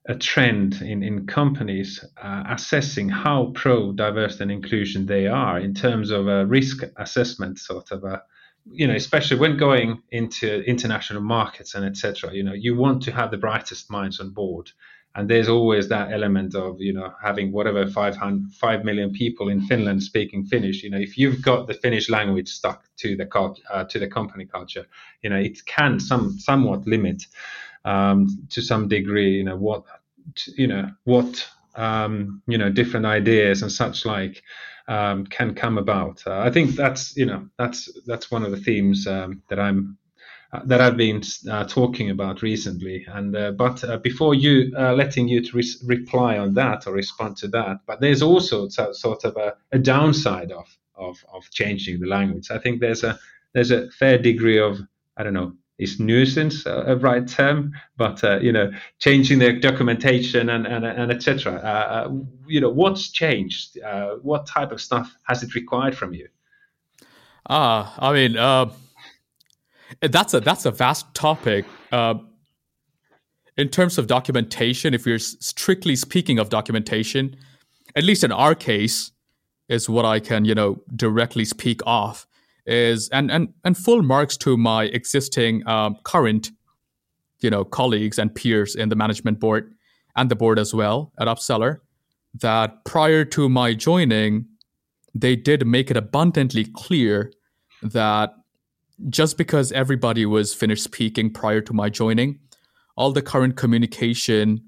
[0.08, 5.74] a trend in, in companies uh, assessing how pro diversity and inclusion they are in
[5.74, 8.22] terms of a risk assessment sort of a
[8.72, 12.34] you know, especially when going into international markets and etc.
[12.34, 14.72] You know, you want to have the brightest minds on board,
[15.16, 19.62] and there's always that element of you know having whatever 500, 5 million people in
[19.62, 20.84] Finland speaking Finnish.
[20.84, 23.28] You know, if you've got the Finnish language stuck to the
[23.72, 24.86] uh, to the company culture,
[25.22, 27.26] you know, it can some somewhat limit
[27.86, 29.38] um, to some degree.
[29.38, 29.84] You know what,
[30.56, 34.44] you know what, um, you know, different ideas and such like
[34.90, 36.24] um, can come about.
[36.26, 39.98] Uh, I think that's you know that's that's one of the themes um, that I'm
[40.52, 43.06] uh, that I've been uh, talking about recently.
[43.08, 46.94] And uh, but uh, before you uh, letting you to re- reply on that or
[46.94, 52.00] respond to that, but there's also sort of a, a downside of, of of changing
[52.00, 52.50] the language.
[52.50, 53.18] I think there's a
[53.54, 54.80] there's a fair degree of
[55.16, 60.50] I don't know is nuisance a right term, but uh, you know, changing the documentation
[60.50, 61.54] and and, and etc.
[61.54, 62.12] Uh, uh,
[62.48, 63.80] you know, what's changed?
[63.80, 66.28] Uh, what type of stuff has it required from you?
[67.50, 68.70] Ah, I mean, uh,
[70.02, 71.66] that's a that's a vast topic.
[71.92, 72.16] Uh,
[73.58, 77.36] in terms of documentation, if you're strictly speaking of documentation,
[77.96, 79.12] at least in our case,
[79.70, 82.28] is what I can you know directly speak of
[82.70, 86.52] is and and and full marks to my existing um, current
[87.42, 89.74] you know colleagues and peers in the management board
[90.16, 91.80] and the board as well at upseller
[92.34, 94.46] that prior to my joining
[95.16, 97.32] they did make it abundantly clear
[97.82, 98.34] that
[99.10, 102.40] just because everybody was finished speaking prior to my joining
[102.96, 104.62] all the current communication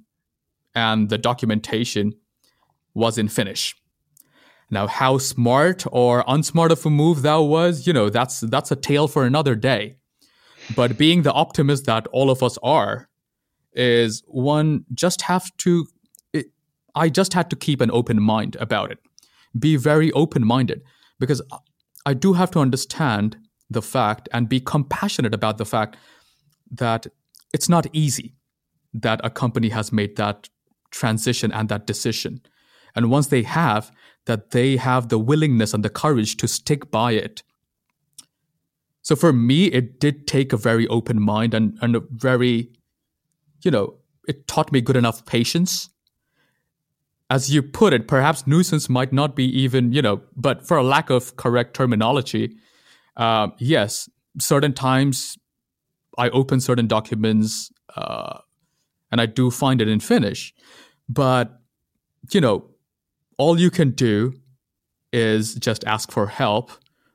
[0.73, 2.13] and the documentation
[2.93, 3.75] was in finnish
[4.71, 8.75] now, how smart or unsmart of a move that was, you know, that's that's a
[8.75, 9.97] tale for another day.
[10.75, 13.09] But being the optimist that all of us are,
[13.73, 15.87] is one just have to.
[16.95, 18.99] I just had to keep an open mind about it,
[19.57, 20.81] be very open minded,
[21.19, 21.41] because
[22.05, 23.37] I do have to understand
[23.69, 25.95] the fact and be compassionate about the fact
[26.69, 27.07] that
[27.53, 28.35] it's not easy
[28.93, 30.49] that a company has made that
[30.91, 32.41] transition and that decision.
[32.95, 33.91] And once they have,
[34.25, 37.43] that they have the willingness and the courage to stick by it.
[39.01, 42.69] So for me, it did take a very open mind and, and a very,
[43.63, 43.95] you know,
[44.27, 45.89] it taught me good enough patience.
[47.29, 50.83] As you put it, perhaps nuisance might not be even, you know, but for a
[50.83, 52.57] lack of correct terminology,
[53.17, 55.37] uh, yes, certain times
[56.17, 58.39] I open certain documents uh,
[59.11, 60.53] and I do find it in Finnish.
[61.09, 61.59] But,
[62.31, 62.70] you know,
[63.41, 64.35] all you can do
[65.11, 66.69] is just ask for help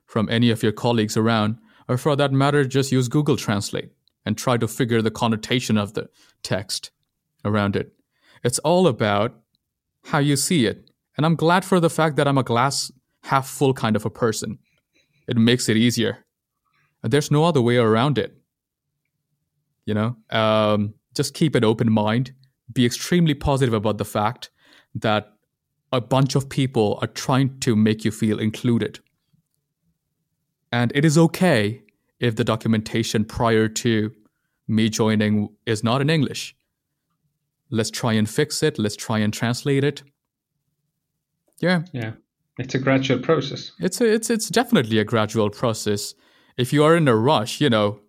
[0.07, 3.91] from any of your colleagues around, or for that matter, just use Google Translate
[4.25, 6.09] and try to figure the connotation of the
[6.43, 6.91] text
[7.45, 7.93] around it.
[8.43, 9.39] It's all about
[10.03, 10.89] how you see it.
[11.15, 12.91] And I'm glad for the fact that I'm a glass
[13.23, 14.59] half full kind of a person.
[15.29, 16.25] It makes it easier.
[17.03, 18.35] There's no other way around it.
[19.85, 22.33] You know, um, just keep an open mind.
[22.73, 24.49] Be extremely positive about the fact
[24.93, 25.36] that
[25.91, 28.99] a bunch of people are trying to make you feel included.
[30.71, 31.83] And it is okay
[32.19, 34.11] if the documentation prior to
[34.67, 36.55] me joining is not in English.
[37.69, 38.77] Let's try and fix it.
[38.77, 40.03] Let's try and translate it.
[41.59, 41.83] Yeah.
[41.93, 42.13] Yeah.
[42.57, 43.71] It's a gradual process.
[43.79, 46.15] It's a, it's it's definitely a gradual process.
[46.57, 47.99] if you are in a rush, you know,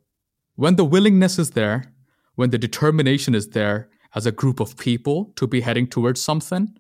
[0.57, 1.93] when the willingness is there,
[2.35, 6.75] when the determination is there as a group of people to be heading towards something,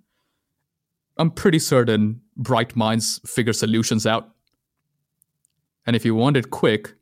[1.18, 4.30] I'm pretty certain bright minds figure solutions out.
[5.86, 6.94] And if you want it quick,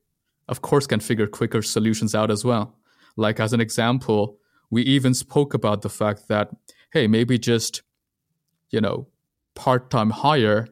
[0.49, 2.77] of course, can figure quicker solutions out as well.
[3.17, 4.39] Like, as an example,
[4.71, 6.51] we even spoke about the fact that,
[6.93, 7.83] hey, maybe just,
[8.71, 9.09] you know,
[9.55, 10.69] part time hire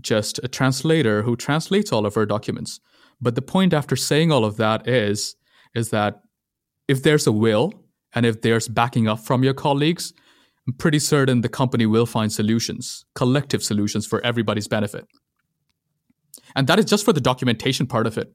[0.00, 2.80] just a translator who translates all of our documents.
[3.20, 5.36] But the point after saying all of that is,
[5.74, 6.22] is that
[6.88, 7.72] if there's a will
[8.14, 10.12] and if there's backing up from your colleagues,
[10.70, 15.04] I'm pretty certain the company will find solutions, collective solutions for everybody's benefit.
[16.54, 18.32] And that is just for the documentation part of it.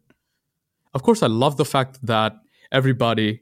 [0.94, 2.34] Of course, I love the fact that
[2.74, 3.42] everybody,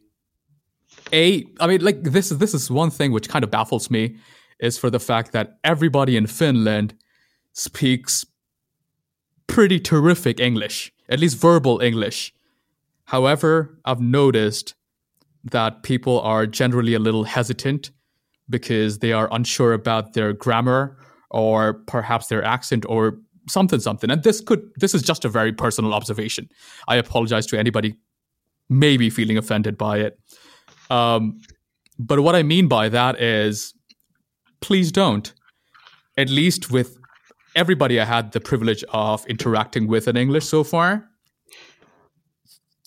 [1.12, 4.17] a, I mean, like this is this is one thing which kind of baffles me,
[4.60, 6.93] is for the fact that everybody in Finland
[7.53, 8.27] speaks
[9.47, 12.32] pretty terrific English, at least verbal English.
[13.06, 14.75] However, I've noticed
[15.43, 17.89] that people are generally a little hesitant
[18.49, 20.97] because they are unsure about their grammar
[21.32, 23.17] or perhaps their accent or
[23.49, 24.10] something something.
[24.10, 26.49] And this could this is just a very personal observation.
[26.88, 27.95] I apologize to anybody
[28.69, 30.19] maybe feeling offended by it.
[30.89, 31.41] Um,
[31.99, 33.73] but what i mean by that is
[34.62, 35.34] please don't
[36.17, 36.97] at least with
[37.56, 41.08] everybody i had the privilege of interacting with in english so far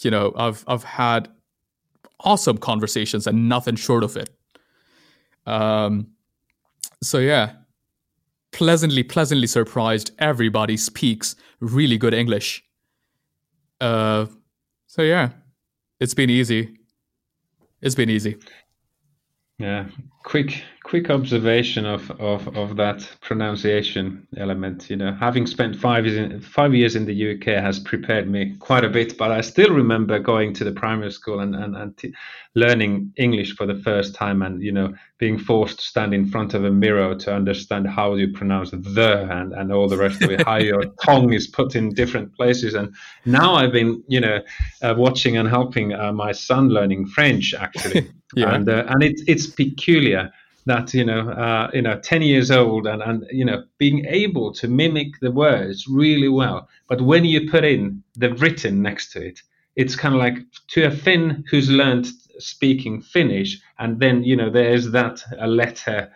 [0.00, 1.28] you know i've i've had
[2.20, 4.30] awesome conversations and nothing short of it
[5.46, 6.06] um
[7.02, 7.52] so yeah
[8.56, 10.12] pleasantly, pleasantly surprised.
[10.18, 12.64] Everybody speaks really good English.
[13.80, 14.26] Uh,
[14.86, 15.30] so yeah,
[16.00, 16.78] it's been easy.
[17.82, 18.36] It's been easy.
[19.58, 19.86] Yeah,
[20.24, 24.88] quick quick observation of, of, of that pronunciation element.
[24.88, 28.54] You know, having spent five years in, five years in the UK has prepared me
[28.60, 29.18] quite a bit.
[29.18, 32.14] But I still remember going to the primary school and and, and t-
[32.54, 36.54] learning English for the first time, and you know, being forced to stand in front
[36.54, 40.30] of a mirror to understand how you pronounce the and, and all the rest of
[40.30, 42.74] it, how your tongue is put in different places.
[42.74, 42.94] And
[43.24, 44.38] now I've been, you know,
[44.82, 48.54] uh, watching and helping uh, my son learning French actually, yeah.
[48.54, 50.30] and uh, and it's it's peculiar
[50.66, 54.52] that you know uh, you know 10 years old and and you know being able
[54.52, 56.68] to mimic the words really well.
[56.88, 59.40] But when you put in the written next to it
[59.74, 62.06] it's kind of like to a Finn who's learned
[62.38, 66.12] speaking Finnish and then you know there's that a letter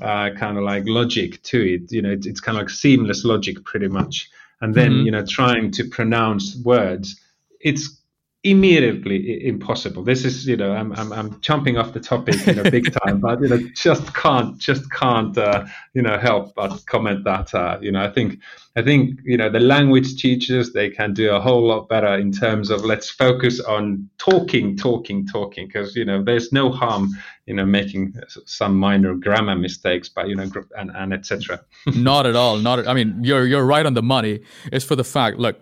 [0.00, 1.92] uh, kind of like logic to it.
[1.92, 4.30] You know it's, it's kind of like seamless logic pretty much.
[4.60, 5.06] And then mm-hmm.
[5.06, 7.18] you know trying to pronounce words
[7.62, 8.01] it's
[8.44, 10.02] immediately impossible.
[10.02, 13.20] This is, you know, I'm, I'm, I'm jumping off the topic, you know, big time,
[13.20, 17.78] but, you know, just can't, just can't, uh, you know, help but comment that, uh,
[17.80, 18.40] you know, I think,
[18.74, 22.32] I think, you know, the language teachers, they can do a whole lot better in
[22.32, 27.10] terms of let's focus on talking, talking, talking, because, you know, there's no harm,
[27.46, 28.12] you know, making
[28.44, 31.64] some minor grammar mistakes, but, you know, and, and etc.
[31.94, 32.56] not at all.
[32.56, 34.40] Not, I mean, you're, you're right on the money.
[34.72, 35.60] It's for the fact, look,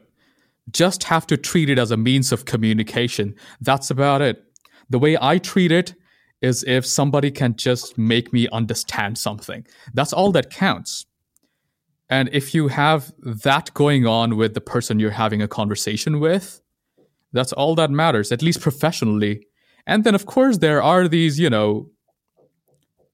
[0.73, 3.35] just have to treat it as a means of communication.
[3.61, 4.43] That's about it.
[4.89, 5.95] The way I treat it
[6.43, 9.67] is if somebody can just make me understand something.
[9.95, 11.07] That's all that counts.
[12.09, 16.61] And if you have that going on with the person you're having a conversation with,
[17.33, 19.47] that's all that matters, at least professionally.
[19.87, 21.89] And then, of course, there are these, you know,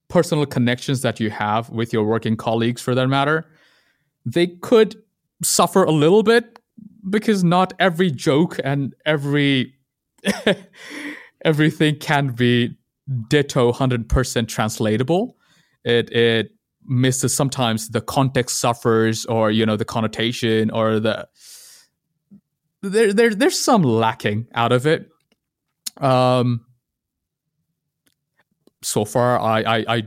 [0.09, 3.47] personal connections that you have with your working colleagues for that matter.
[4.25, 4.97] They could
[5.43, 6.59] suffer a little bit
[7.09, 9.75] because not every joke and every
[11.45, 12.77] everything can be
[13.29, 15.37] ditto 100% translatable.
[15.85, 16.51] It it
[16.85, 21.29] misses sometimes the context suffers or you know the connotation or the
[22.83, 25.09] there, there there's some lacking out of it.
[25.99, 26.63] Um
[28.83, 30.03] so far I, I i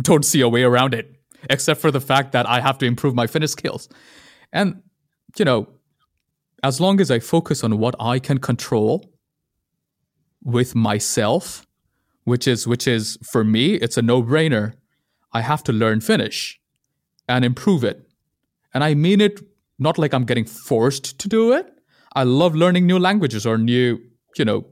[0.00, 1.16] don't see a way around it
[1.48, 3.88] except for the fact that i have to improve my Finnish skills.
[4.52, 4.82] And
[5.38, 5.75] you know
[6.66, 9.04] as long as I focus on what I can control
[10.42, 11.64] with myself,
[12.24, 14.74] which is which is for me, it's a no-brainer.
[15.32, 16.58] I have to learn Finnish
[17.28, 17.98] and improve it.
[18.74, 19.40] And I mean it
[19.78, 21.66] not like I'm getting forced to do it.
[22.14, 23.98] I love learning new languages or new,
[24.36, 24.64] you know,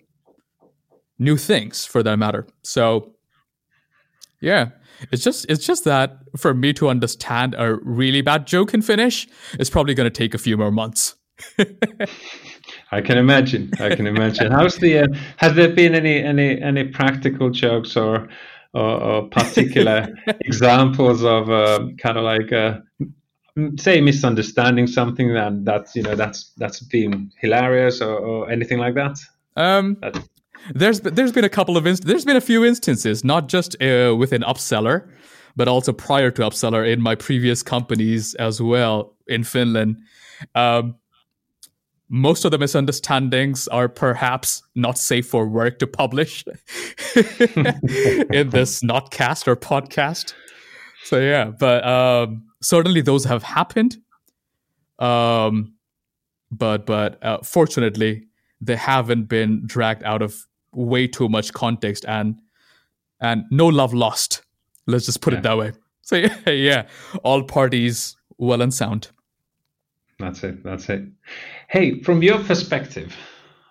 [1.19, 2.47] new things for that matter.
[2.63, 3.15] So
[4.41, 4.71] yeah,
[5.13, 9.29] it's just it's just that for me to understand a really bad joke in Finnish,
[9.61, 11.15] it's probably going to take a few more months.
[12.91, 13.73] I can imagine.
[13.81, 14.53] I can imagine.
[14.53, 15.01] How's the?
[15.01, 15.07] Uh,
[15.37, 18.29] has there been any any any practical jokes or
[18.73, 20.09] or, or particular
[20.41, 22.79] examples of uh, kind of like uh,
[23.79, 28.95] say misunderstanding something that that's you know that's that's been hilarious or, or anything like
[28.95, 29.19] that?
[29.57, 29.97] Um,
[30.75, 34.15] there's there's been a couple of inst- there's been a few instances, not just uh,
[34.17, 35.09] within Upseller,
[35.57, 39.99] but also prior to Upseller in my previous companies as well in Finland.
[40.55, 40.97] Um,
[42.15, 46.45] most of the misunderstandings are perhaps not safe for work to publish
[47.17, 50.33] in this notcast or podcast.
[51.03, 53.97] So yeah, but um, certainly those have happened.
[55.01, 55.75] Um,
[56.53, 58.29] but but uh, fortunately,
[58.61, 60.37] they haven't been dragged out of
[60.73, 62.41] way too much context and
[63.21, 64.43] and no love lost.
[64.87, 65.41] Let's just put Yeah.
[65.41, 65.73] it that way.
[66.03, 66.87] So yeah, yeah,
[67.25, 69.09] all parties well and sound.
[70.21, 70.63] That's it.
[70.63, 71.03] That's it.
[71.75, 73.17] Hey, from your perspective,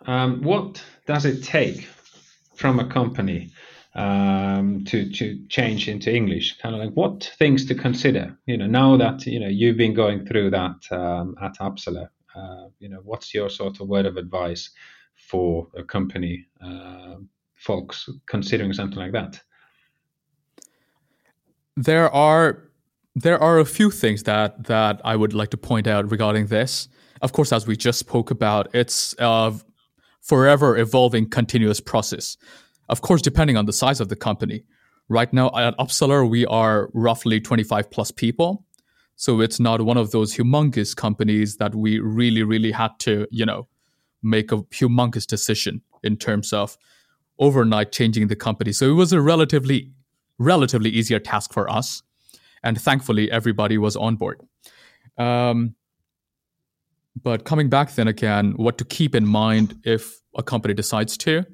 [0.07, 1.87] um, what does it take
[2.53, 3.49] from a company
[3.95, 6.57] um, to to change into English?
[6.57, 8.37] Kind of like what things to consider.
[8.45, 12.67] You know, now that you know you've been going through that um, at Upseller, uh,
[12.79, 14.69] you know, what's your sort of word of advice
[15.15, 17.15] for a company, uh,
[17.55, 19.39] folks considering something like that?
[21.77, 22.63] there are
[23.15, 26.89] there are a few things that that I would like to point out regarding this.
[27.23, 29.53] Of course, as we just spoke about, it's a
[30.21, 32.35] forever evolving, continuous process.
[32.89, 34.65] Of course, depending on the size of the company.
[35.07, 38.65] Right now at Upseller, we are roughly 25 plus people.
[39.15, 43.45] So it's not one of those humongous companies that we really, really had to, you
[43.45, 43.69] know,
[44.21, 46.77] make a humongous decision in terms of
[47.39, 48.73] overnight changing the company.
[48.73, 49.91] So it was a relatively
[50.39, 52.01] relatively easier task for us.
[52.63, 54.41] And thankfully, everybody was on board.
[55.17, 55.75] Um,
[57.21, 61.45] but coming back then again, what to keep in mind if a company decides to?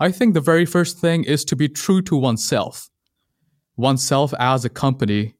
[0.00, 2.90] I think the very first thing is to be true to oneself.
[3.76, 5.34] Oneself as a company,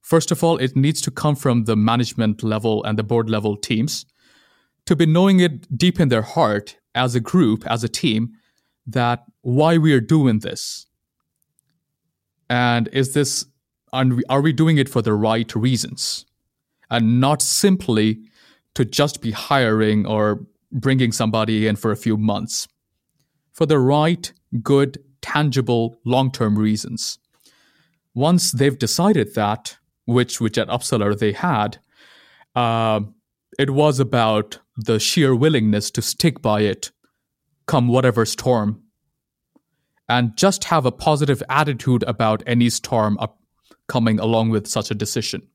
[0.00, 3.56] first of all, it needs to come from the management level and the board level
[3.56, 4.06] teams
[4.86, 8.32] to be knowing it deep in their heart as a group, as a team,
[8.86, 10.86] that why we are doing this
[12.48, 13.44] and is this
[13.92, 16.26] are we, are we doing it for the right reasons
[16.90, 18.20] and not simply
[18.78, 22.68] to just be hiring or bringing somebody in for a few months
[23.52, 27.18] for the right good tangible long-term reasons.
[28.14, 31.78] Once they've decided that which which at upseller they had
[32.54, 33.00] uh,
[33.58, 36.92] it was about the sheer willingness to stick by it
[37.66, 38.80] come whatever storm.
[40.08, 43.40] And just have a positive attitude about any storm up
[43.88, 45.48] coming along with such a decision.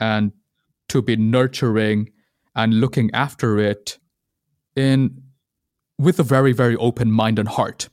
[0.00, 0.32] And
[0.88, 2.10] to be nurturing
[2.54, 3.98] and looking after it
[4.76, 5.22] in
[5.98, 7.88] with a very very open mind and heart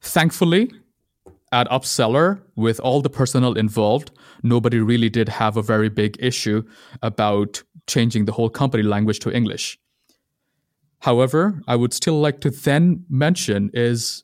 [0.00, 0.72] thankfully
[1.52, 4.10] at upseller with all the personnel involved
[4.42, 6.62] nobody really did have a very big issue
[7.02, 9.78] about changing the whole company language to english
[11.00, 14.22] However, I would still like to then mention is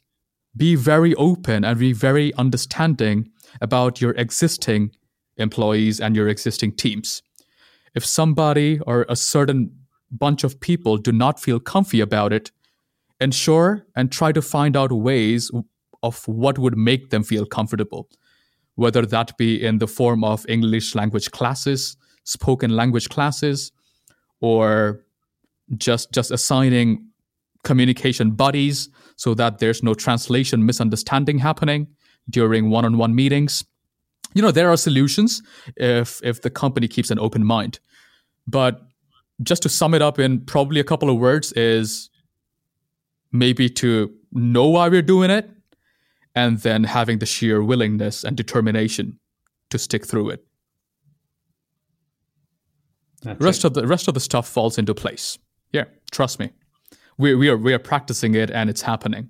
[0.56, 3.30] be very open and be very understanding
[3.60, 4.90] about your existing
[5.36, 7.22] employees and your existing teams.
[7.96, 9.72] If somebody or a certain
[10.10, 12.52] bunch of people do not feel comfy about it,
[13.20, 15.50] ensure and try to find out ways
[16.02, 18.08] of what would make them feel comfortable,
[18.74, 23.72] whether that be in the form of English language classes, spoken language classes,
[24.40, 25.00] or
[25.76, 27.08] just just assigning
[27.64, 31.88] communication buddies so that there's no translation misunderstanding happening
[32.30, 33.64] during one-on-one meetings
[34.36, 35.42] you know there are solutions
[35.76, 37.80] if if the company keeps an open mind.
[38.46, 38.82] But
[39.42, 42.10] just to sum it up in probably a couple of words is
[43.32, 45.50] maybe to know why we're doing it
[46.34, 49.18] and then having the sheer willingness and determination
[49.70, 50.44] to stick through it.
[53.22, 53.68] That's rest it.
[53.68, 55.38] of the rest of the stuff falls into place.
[55.72, 56.50] Yeah trust me.
[57.18, 59.28] We, we are we are practicing it and it's happening.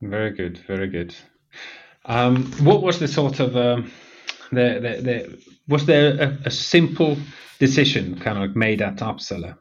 [0.00, 1.14] Very good, very good.
[2.06, 3.90] Um, what was the sort of um,
[4.50, 5.38] the, the the
[5.68, 7.16] was there a, a simple
[7.58, 9.56] decision kind of made at Upseller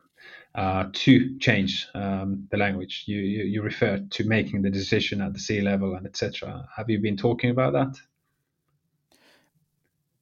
[0.56, 3.04] uh, to change um, the language?
[3.08, 6.68] You, you you referred to making the decision at the C-level and etc.
[6.76, 7.98] Have you been talking about that?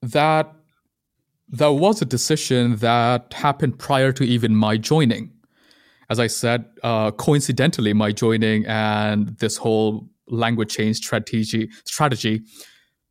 [0.01, 0.53] that
[1.49, 5.31] that was a decision that happened prior to even my joining.
[6.09, 12.41] As I said, uh, coincidentally, my joining and this whole language change strategy strategy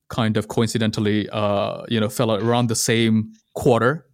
[0.09, 4.07] kind of coincidentally, uh, you know, fell around the same quarter.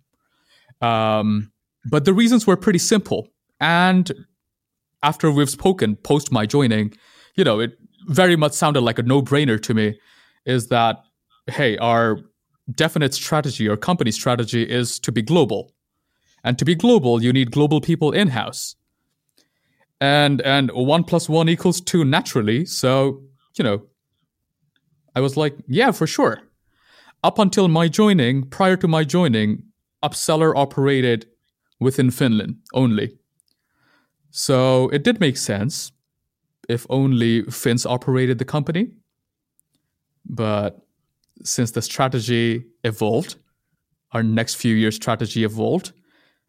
[0.83, 1.51] Um,
[1.87, 3.29] but the reasons were pretty simple.
[3.61, 4.13] And
[5.03, 6.93] after we've spoken post my joining,
[7.35, 7.79] you know, it
[8.09, 9.99] very much sounded like a no brainer to me.
[10.45, 11.03] Is that
[11.49, 12.19] hey, our
[12.75, 15.73] definite strategy or company strategy is to be global.
[16.45, 18.77] And to be global, you need global people in house.
[20.01, 22.67] And and one plus one equals two naturally.
[22.67, 23.23] So,
[23.57, 23.83] you know,
[25.15, 26.43] I was like, yeah, for sure.
[27.25, 29.63] Up until my joining, prior to my joining,
[30.03, 31.27] Upseller operated
[31.81, 33.19] within Finland only.
[34.31, 35.93] So it did make sense
[36.69, 38.91] if only Finns operated the company.
[40.27, 40.87] But
[41.43, 43.37] since the strategy evolved,
[44.13, 45.93] our next few years strategy evolved,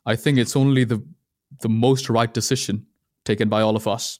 [0.05, 1.01] I think it's only the
[1.61, 2.85] the most right decision
[3.27, 4.19] taken by all of us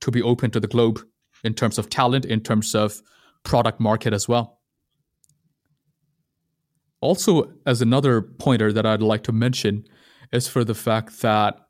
[0.00, 1.00] to be open to the globe
[1.44, 3.02] in terms of talent, in terms of
[3.44, 4.58] product market as well.
[7.00, 9.84] Also, as another pointer that I'd like to mention
[10.32, 11.60] is for the fact that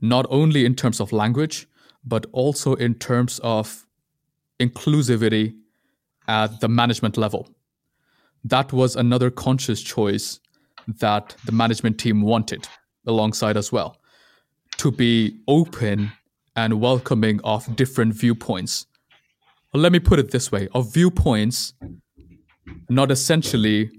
[0.00, 1.68] not only in terms of language,
[2.04, 3.86] but also in terms of
[4.58, 5.54] inclusivity
[6.28, 7.48] at the management level.
[8.44, 10.40] That was another conscious choice
[10.86, 12.66] that the management team wanted
[13.06, 13.96] alongside as well
[14.78, 16.12] to be open
[16.54, 18.86] and welcoming of different viewpoints.
[19.74, 21.74] Let me put it this way of viewpoints
[22.88, 23.90] not essentially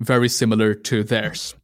[0.00, 1.54] very similar to theirs.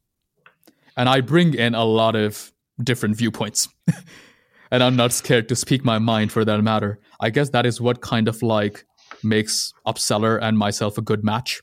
[0.97, 2.53] And I bring in a lot of
[2.83, 3.69] different viewpoints.
[4.71, 6.99] and I'm not scared to speak my mind for that matter.
[7.21, 8.85] I guess that is what kind of like
[9.23, 11.63] makes Upseller and myself a good match.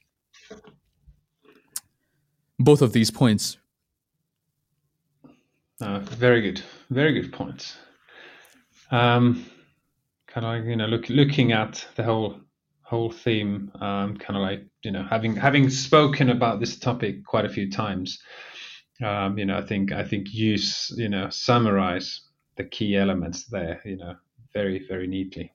[2.59, 3.57] Both of these points.
[5.79, 6.61] Uh, very good,
[6.91, 7.77] very good points.
[8.91, 9.45] Um,
[10.27, 12.39] kind of like you know, look, looking at the whole
[12.83, 17.45] whole theme, um, kind of like you know, having having spoken about this topic quite
[17.45, 18.19] a few times,
[19.03, 20.57] um, you know, I think I think you
[20.97, 22.21] you know summarize
[22.57, 24.15] the key elements there, you know,
[24.53, 25.53] very very neatly.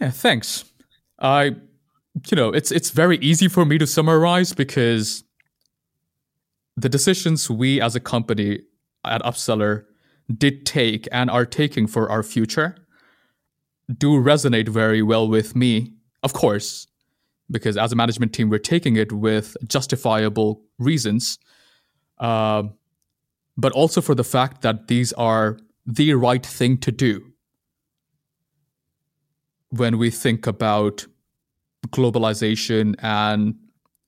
[0.00, 0.64] Yeah, thanks.
[1.18, 1.56] I,
[2.30, 5.24] you know, it's it's very easy for me to summarize because
[6.76, 8.60] the decisions we as a company
[9.04, 9.84] at Upseller
[10.36, 12.76] did take and are taking for our future
[13.98, 15.92] do resonate very well with me.
[16.22, 16.86] Of course,
[17.50, 21.38] because as a management team, we're taking it with justifiable reasons,
[22.18, 22.64] uh,
[23.56, 27.32] but also for the fact that these are the right thing to do
[29.68, 31.06] when we think about
[31.88, 33.54] globalization and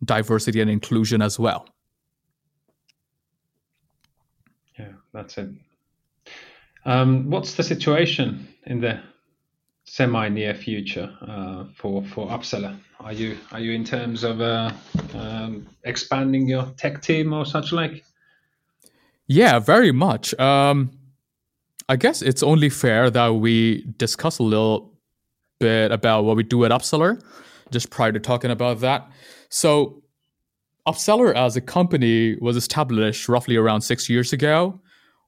[0.04, 1.68] diversity and inclusion as well.
[4.78, 5.48] Yeah, that's it.
[6.84, 9.00] Um, what's the situation in the
[9.84, 12.76] semi near future uh, for for Upseller?
[13.00, 14.70] Are you are you in terms of uh,
[15.14, 18.04] um, expanding your tech team or such like?
[19.26, 20.38] Yeah, very much.
[20.38, 20.90] Um,
[21.88, 24.92] I guess it's only fair that we discuss a little
[25.58, 27.20] bit about what we do at Upseller,
[27.70, 29.08] just prior to talking about that.
[29.48, 30.02] So,
[30.86, 34.80] Upseller as a company was established roughly around six years ago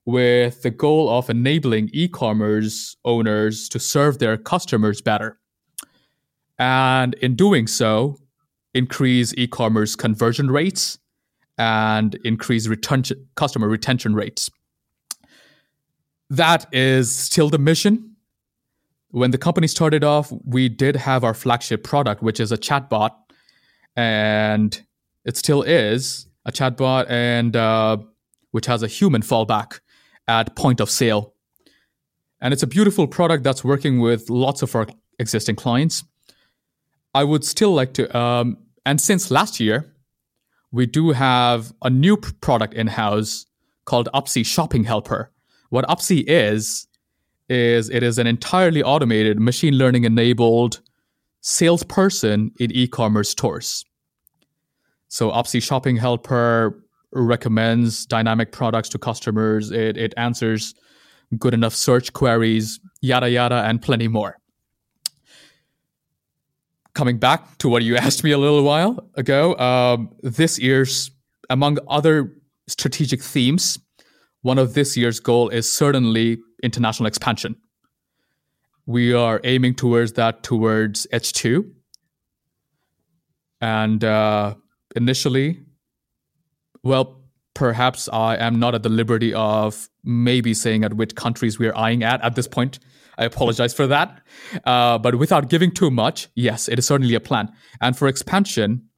[0.08, 5.38] with the goal of enabling e commerce owners to serve their customers better.
[6.58, 8.16] And in doing so,
[8.72, 10.98] increase e commerce conversion rates
[11.58, 12.66] and increase
[13.34, 14.48] customer retention rates.
[16.30, 18.16] That is still the mission.
[19.10, 23.10] When the company started off, we did have our flagship product, which is a chatbot,
[23.94, 24.80] and
[25.26, 27.98] it still is a chatbot, and uh,
[28.52, 29.80] which has a human fallback
[30.28, 31.34] at point of sale.
[32.40, 34.86] And it's a beautiful product that's working with lots of our
[35.18, 36.04] existing clients.
[37.14, 39.92] I would still like to, um, and since last year,
[40.70, 43.46] we do have a new product in house
[43.86, 45.32] called Upsy Shopping Helper.
[45.70, 46.86] What Upsy is,
[47.48, 50.80] is it is an entirely automated, machine learning enabled
[51.40, 53.84] salesperson in e commerce stores.
[55.08, 59.70] So, Upsy Shopping Helper recommends dynamic products to customers.
[59.70, 60.74] It, it answers
[61.38, 64.38] good enough search queries, yada, yada, and plenty more.
[66.94, 71.10] Coming back to what you asked me a little while ago, um, this year's,
[71.50, 72.34] among other
[72.66, 73.78] strategic themes,
[74.42, 77.56] one of this year's goal is certainly international expansion.
[78.86, 81.70] We are aiming towards that towards H2.
[83.60, 84.54] And uh,
[84.96, 85.60] initially,
[86.88, 87.22] well,
[87.54, 91.76] perhaps I am not at the liberty of maybe saying at which countries we are
[91.76, 92.78] eyeing at at this point.
[93.18, 94.22] I apologize for that.
[94.64, 97.52] Uh, but without giving too much, yes, it is certainly a plan.
[97.80, 98.88] And for expansion,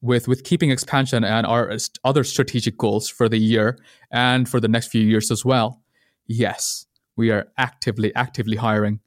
[0.00, 3.78] with with keeping expansion and our other strategic goals for the year
[4.10, 5.82] and for the next few years as well,
[6.26, 9.00] yes, we are actively actively hiring.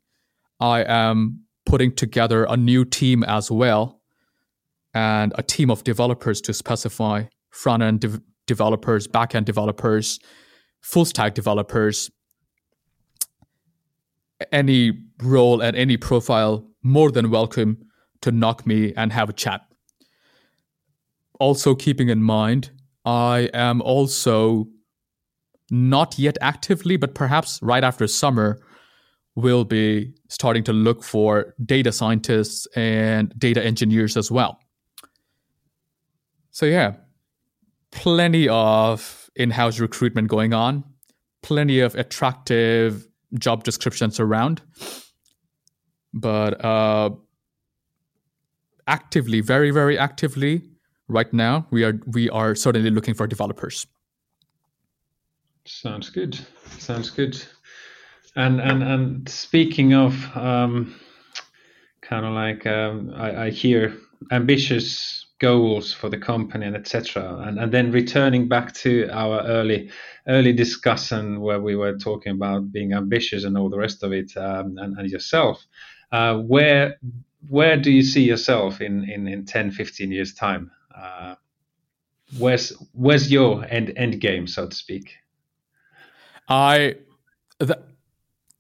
[0.60, 4.02] I am putting together a new team as well
[4.94, 10.20] and a team of developers to specify front end de- developers, back end developers,
[10.82, 12.10] full stack developers.
[14.52, 17.78] Any role and any profile, more than welcome
[18.22, 19.62] to knock me and have a chat.
[21.40, 22.72] Also, keeping in mind,
[23.06, 24.68] I am also
[25.72, 28.60] not yet actively, but perhaps right after summer,
[29.36, 34.60] will be starting to look for data scientists and data engineers as well.
[36.52, 36.96] So, yeah,
[37.92, 40.84] plenty of in house recruitment going on,
[41.42, 44.62] plenty of attractive job descriptions around.
[46.14, 47.12] But uh,
[48.88, 50.64] actively, very, very actively,
[51.08, 53.86] right now, we are we are certainly looking for developers.
[55.66, 56.40] Sounds good.
[56.78, 57.42] Sounds good.
[58.36, 60.96] And and and speaking of um,
[62.02, 63.96] kind of like um, I, I hear
[64.32, 67.44] ambitious goals for the company and etc.
[67.46, 69.90] And and then returning back to our early
[70.28, 74.36] early discussion where we were talking about being ambitious and all the rest of it,
[74.38, 75.66] um, and, and yourself.
[76.12, 76.98] Uh, where
[77.48, 80.72] where do you see yourself in in, in 10, 15 years time?
[80.96, 81.36] Uh,
[82.38, 85.16] where's where's your end end game, so to speak?
[86.48, 86.96] I
[87.60, 87.80] the,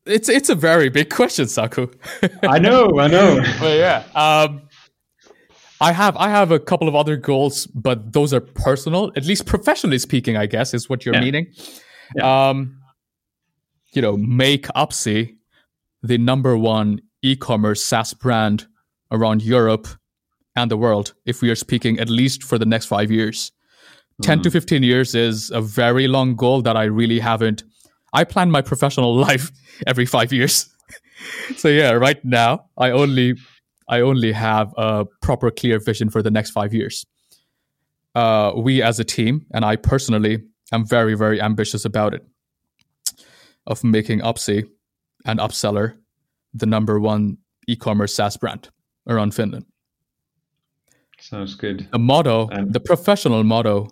[0.05, 1.87] it's it's a very big question, Saku.
[2.43, 3.43] I know, I know.
[3.59, 4.61] but yeah, um,
[5.81, 9.11] I have I have a couple of other goals, but those are personal.
[9.15, 11.21] At least professionally speaking, I guess is what you're yeah.
[11.21, 11.47] meaning.
[12.15, 12.49] Yeah.
[12.49, 12.81] Um,
[13.93, 15.35] you know, make Upsy
[16.03, 18.67] the number one e-commerce SaaS brand
[19.11, 19.87] around Europe
[20.55, 21.13] and the world.
[21.25, 23.51] If we are speaking at least for the next five years,
[24.21, 24.25] mm.
[24.25, 27.63] ten to fifteen years is a very long goal that I really haven't
[28.13, 29.51] I plan my professional life
[29.87, 30.69] every five years.
[31.57, 33.35] so yeah, right now I only
[33.89, 37.05] I only have a proper clear vision for the next five years.
[38.15, 42.25] Uh, we as a team and I personally am very very ambitious about it
[43.67, 44.63] of making Upsy
[45.25, 45.97] and Upseller
[46.53, 47.37] the number one
[47.67, 48.69] e-commerce SaaS brand
[49.07, 49.65] around Finland.
[51.19, 51.87] Sounds good.
[51.91, 53.89] The motto, and- the professional motto,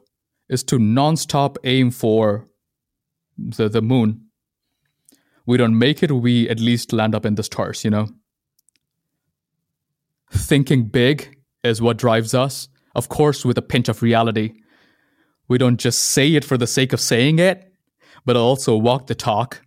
[0.49, 2.47] is to non-stop aim for
[3.37, 4.21] the the moon
[5.45, 8.07] we don't make it we at least land up in the stars you know
[10.31, 14.53] thinking big is what drives us of course with a pinch of reality
[15.47, 17.71] we don't just say it for the sake of saying it
[18.25, 19.61] but also walk the talk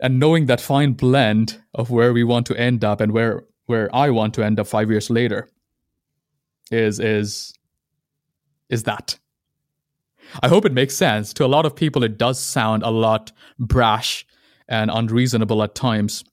[0.00, 3.94] and knowing that fine blend of where we want to end up and where where
[3.94, 5.48] I want to end up 5 years later
[6.70, 7.52] is is
[8.68, 9.18] is that
[10.42, 11.32] I hope it makes sense.
[11.34, 14.26] To a lot of people, it does sound a lot brash
[14.68, 16.24] and unreasonable at times.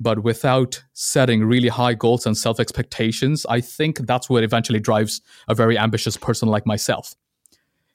[0.00, 5.20] But without setting really high goals and self expectations, I think that's what eventually drives
[5.48, 7.14] a very ambitious person like myself.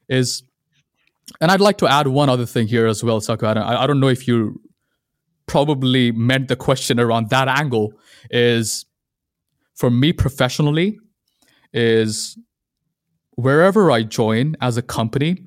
[0.09, 0.43] Is
[1.39, 3.45] and I'd like to add one other thing here as well, Saku.
[3.45, 4.59] I, I don't know if you
[5.45, 7.93] probably meant the question around that angle.
[8.29, 8.85] Is
[9.75, 10.99] for me professionally,
[11.73, 12.37] is
[13.35, 15.45] wherever I join as a company,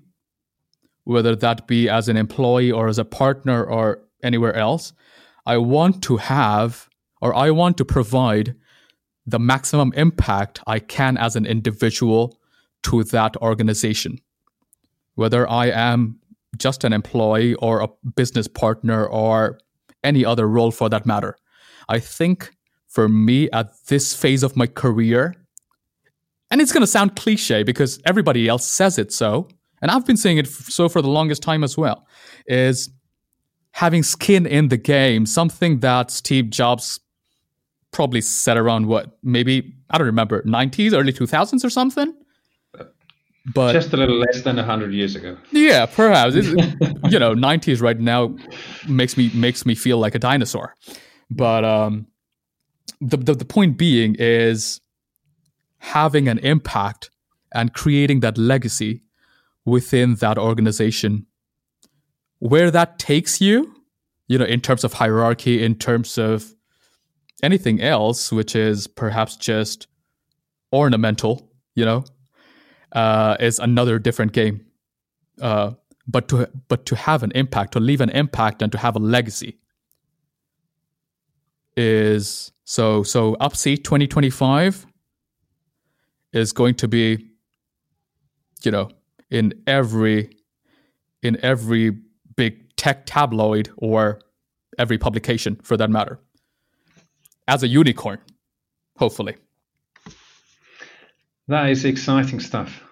[1.05, 4.93] whether that be as an employee or as a partner or anywhere else,
[5.47, 6.89] I want to have
[7.21, 8.55] or I want to provide
[9.27, 12.39] the maximum impact I can as an individual
[12.85, 14.19] to that organization.
[15.15, 16.21] Whether I am
[16.57, 19.59] just an employee or a business partner or
[20.05, 21.37] any other role for that matter.
[21.89, 22.53] I think
[22.87, 25.35] for me at this phase of my career,
[26.51, 29.49] and it's going to sound cliche because everybody else says it so,
[29.83, 32.07] and I've been saying it so for the longest time as well,
[32.47, 32.91] is
[33.77, 36.99] having skin in the game, something that Steve Jobs
[37.93, 42.15] probably said around what, maybe, I don't remember, 90s, early 2000s or something?
[43.55, 45.37] But just a little less than 100 years ago.
[45.53, 46.35] Yeah, perhaps.
[46.37, 48.35] you know, 90s right now
[48.89, 50.75] makes me makes me feel like a dinosaur.
[51.31, 52.09] But um
[53.01, 54.81] the, the, the point being is
[55.79, 57.11] having an impact
[57.53, 59.03] and creating that legacy
[59.65, 61.27] within that organization.
[62.39, 63.75] Where that takes you,
[64.29, 66.55] you know, in terms of hierarchy, in terms of
[67.43, 69.87] anything else, which is perhaps just
[70.73, 72.05] ornamental, you know,
[72.93, 74.67] uh, is another different game.
[75.41, 75.73] Uh,
[76.07, 79.01] but to but to have an impact, to leave an impact, and to have a
[79.01, 79.59] legacy
[81.77, 83.35] is so so.
[83.41, 84.87] Upsy twenty twenty five
[86.33, 87.29] is going to be,
[88.63, 88.91] you know,
[89.31, 90.31] in every
[91.23, 91.99] in every
[92.37, 94.21] big tech tabloid or
[94.79, 96.19] every publication for that matter.
[97.49, 98.19] as a unicorn,
[98.97, 99.37] hopefully.
[101.49, 102.83] That is exciting stuff.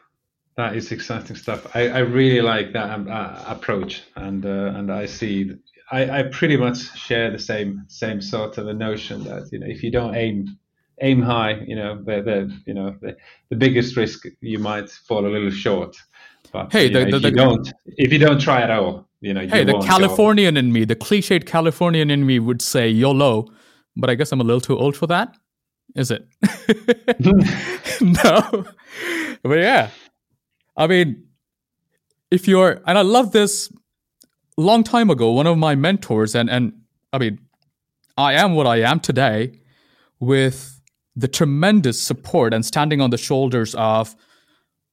[0.56, 1.74] That is exciting stuff.
[1.74, 5.52] I, I really like that um, uh, approach, and uh, and I see.
[5.90, 9.66] I, I pretty much share the same same sort of a notion that you know
[9.66, 10.56] if you don't aim
[11.00, 13.16] aim high, you know the, the you know the,
[13.50, 15.96] the biggest risk you might fall a little short.
[16.52, 19.34] But hey, the, know, the, if you don't if you don't try at all, you
[19.34, 19.46] know.
[19.46, 20.60] Hey, you the Californian go.
[20.60, 23.48] in me, the cliched Californian in me would say YOLO,
[23.96, 25.34] but I guess I'm a little too old for that.
[25.96, 26.26] Is it?
[28.00, 28.66] no.
[29.42, 29.90] But yeah.
[30.76, 31.24] I mean,
[32.30, 33.72] if you're, and I love this
[34.56, 36.72] long time ago, one of my mentors, and, and
[37.12, 37.38] I mean,
[38.16, 39.60] I am what I am today
[40.20, 40.80] with
[41.16, 44.16] the tremendous support and standing on the shoulders of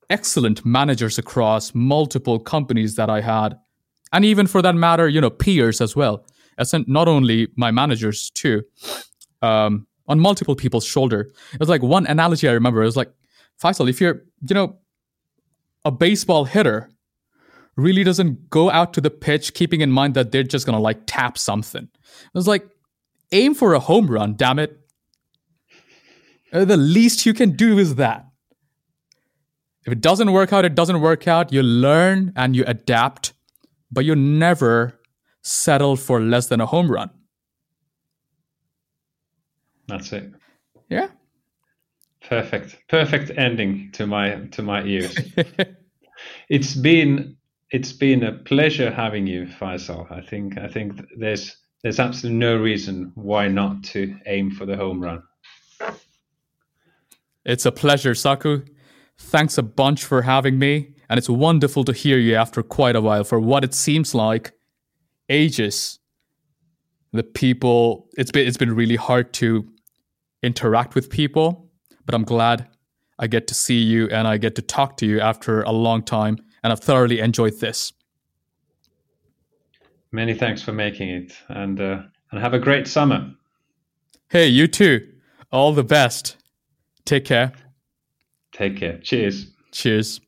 [0.09, 3.57] excellent managers across multiple companies that I had.
[4.12, 6.26] And even for that matter, you know, peers as well.
[6.57, 8.64] As not only my managers too.
[9.41, 11.32] Um, on multiple people's shoulder.
[11.53, 12.82] It was like one analogy I remember.
[12.82, 13.12] It was like,
[13.64, 14.78] Faisal, if you're, you know,
[15.86, 16.89] a baseball hitter
[17.78, 21.01] really doesn't go out to the pitch keeping in mind that they're just gonna like
[21.05, 21.88] tap something.
[21.93, 22.68] It was like,
[23.32, 24.78] aim for a home run, damn it.
[26.51, 28.26] Uh, the least you can do is that.
[29.86, 31.53] If it doesn't work out, it doesn't work out.
[31.53, 33.34] You learn and you adapt,
[33.92, 35.00] but you never
[35.42, 37.10] settle for less than a home run.
[39.88, 40.32] That's it.
[40.89, 41.08] Yeah.
[42.28, 42.78] Perfect.
[42.88, 45.18] Perfect ending to my to my ears.
[46.50, 47.36] it's been
[47.72, 50.12] it's been a pleasure having you, Faisal.
[50.12, 54.78] I think I think there's there's absolutely no reason why not to aim for the
[54.78, 55.24] home run.
[57.44, 58.64] It's a pleasure, Saku.
[59.18, 63.01] Thanks a bunch for having me, and it's wonderful to hear you after quite a
[63.01, 64.53] while for what it seems like
[65.28, 65.99] ages.
[67.12, 69.68] The people it's been it's been really hard to
[70.41, 71.70] interact with people,
[72.05, 72.66] but I'm glad
[73.20, 76.01] I get to see you and I get to talk to you after a long
[76.01, 77.91] time, and I've thoroughly enjoyed this.
[80.14, 83.34] Many thanks for making it, and uh, and have a great summer.
[84.30, 85.05] Hey, you too.
[85.51, 86.38] All the best.
[87.03, 87.51] Take care.
[88.53, 88.97] Take care.
[88.99, 89.47] Cheers.
[89.74, 90.22] Cheers.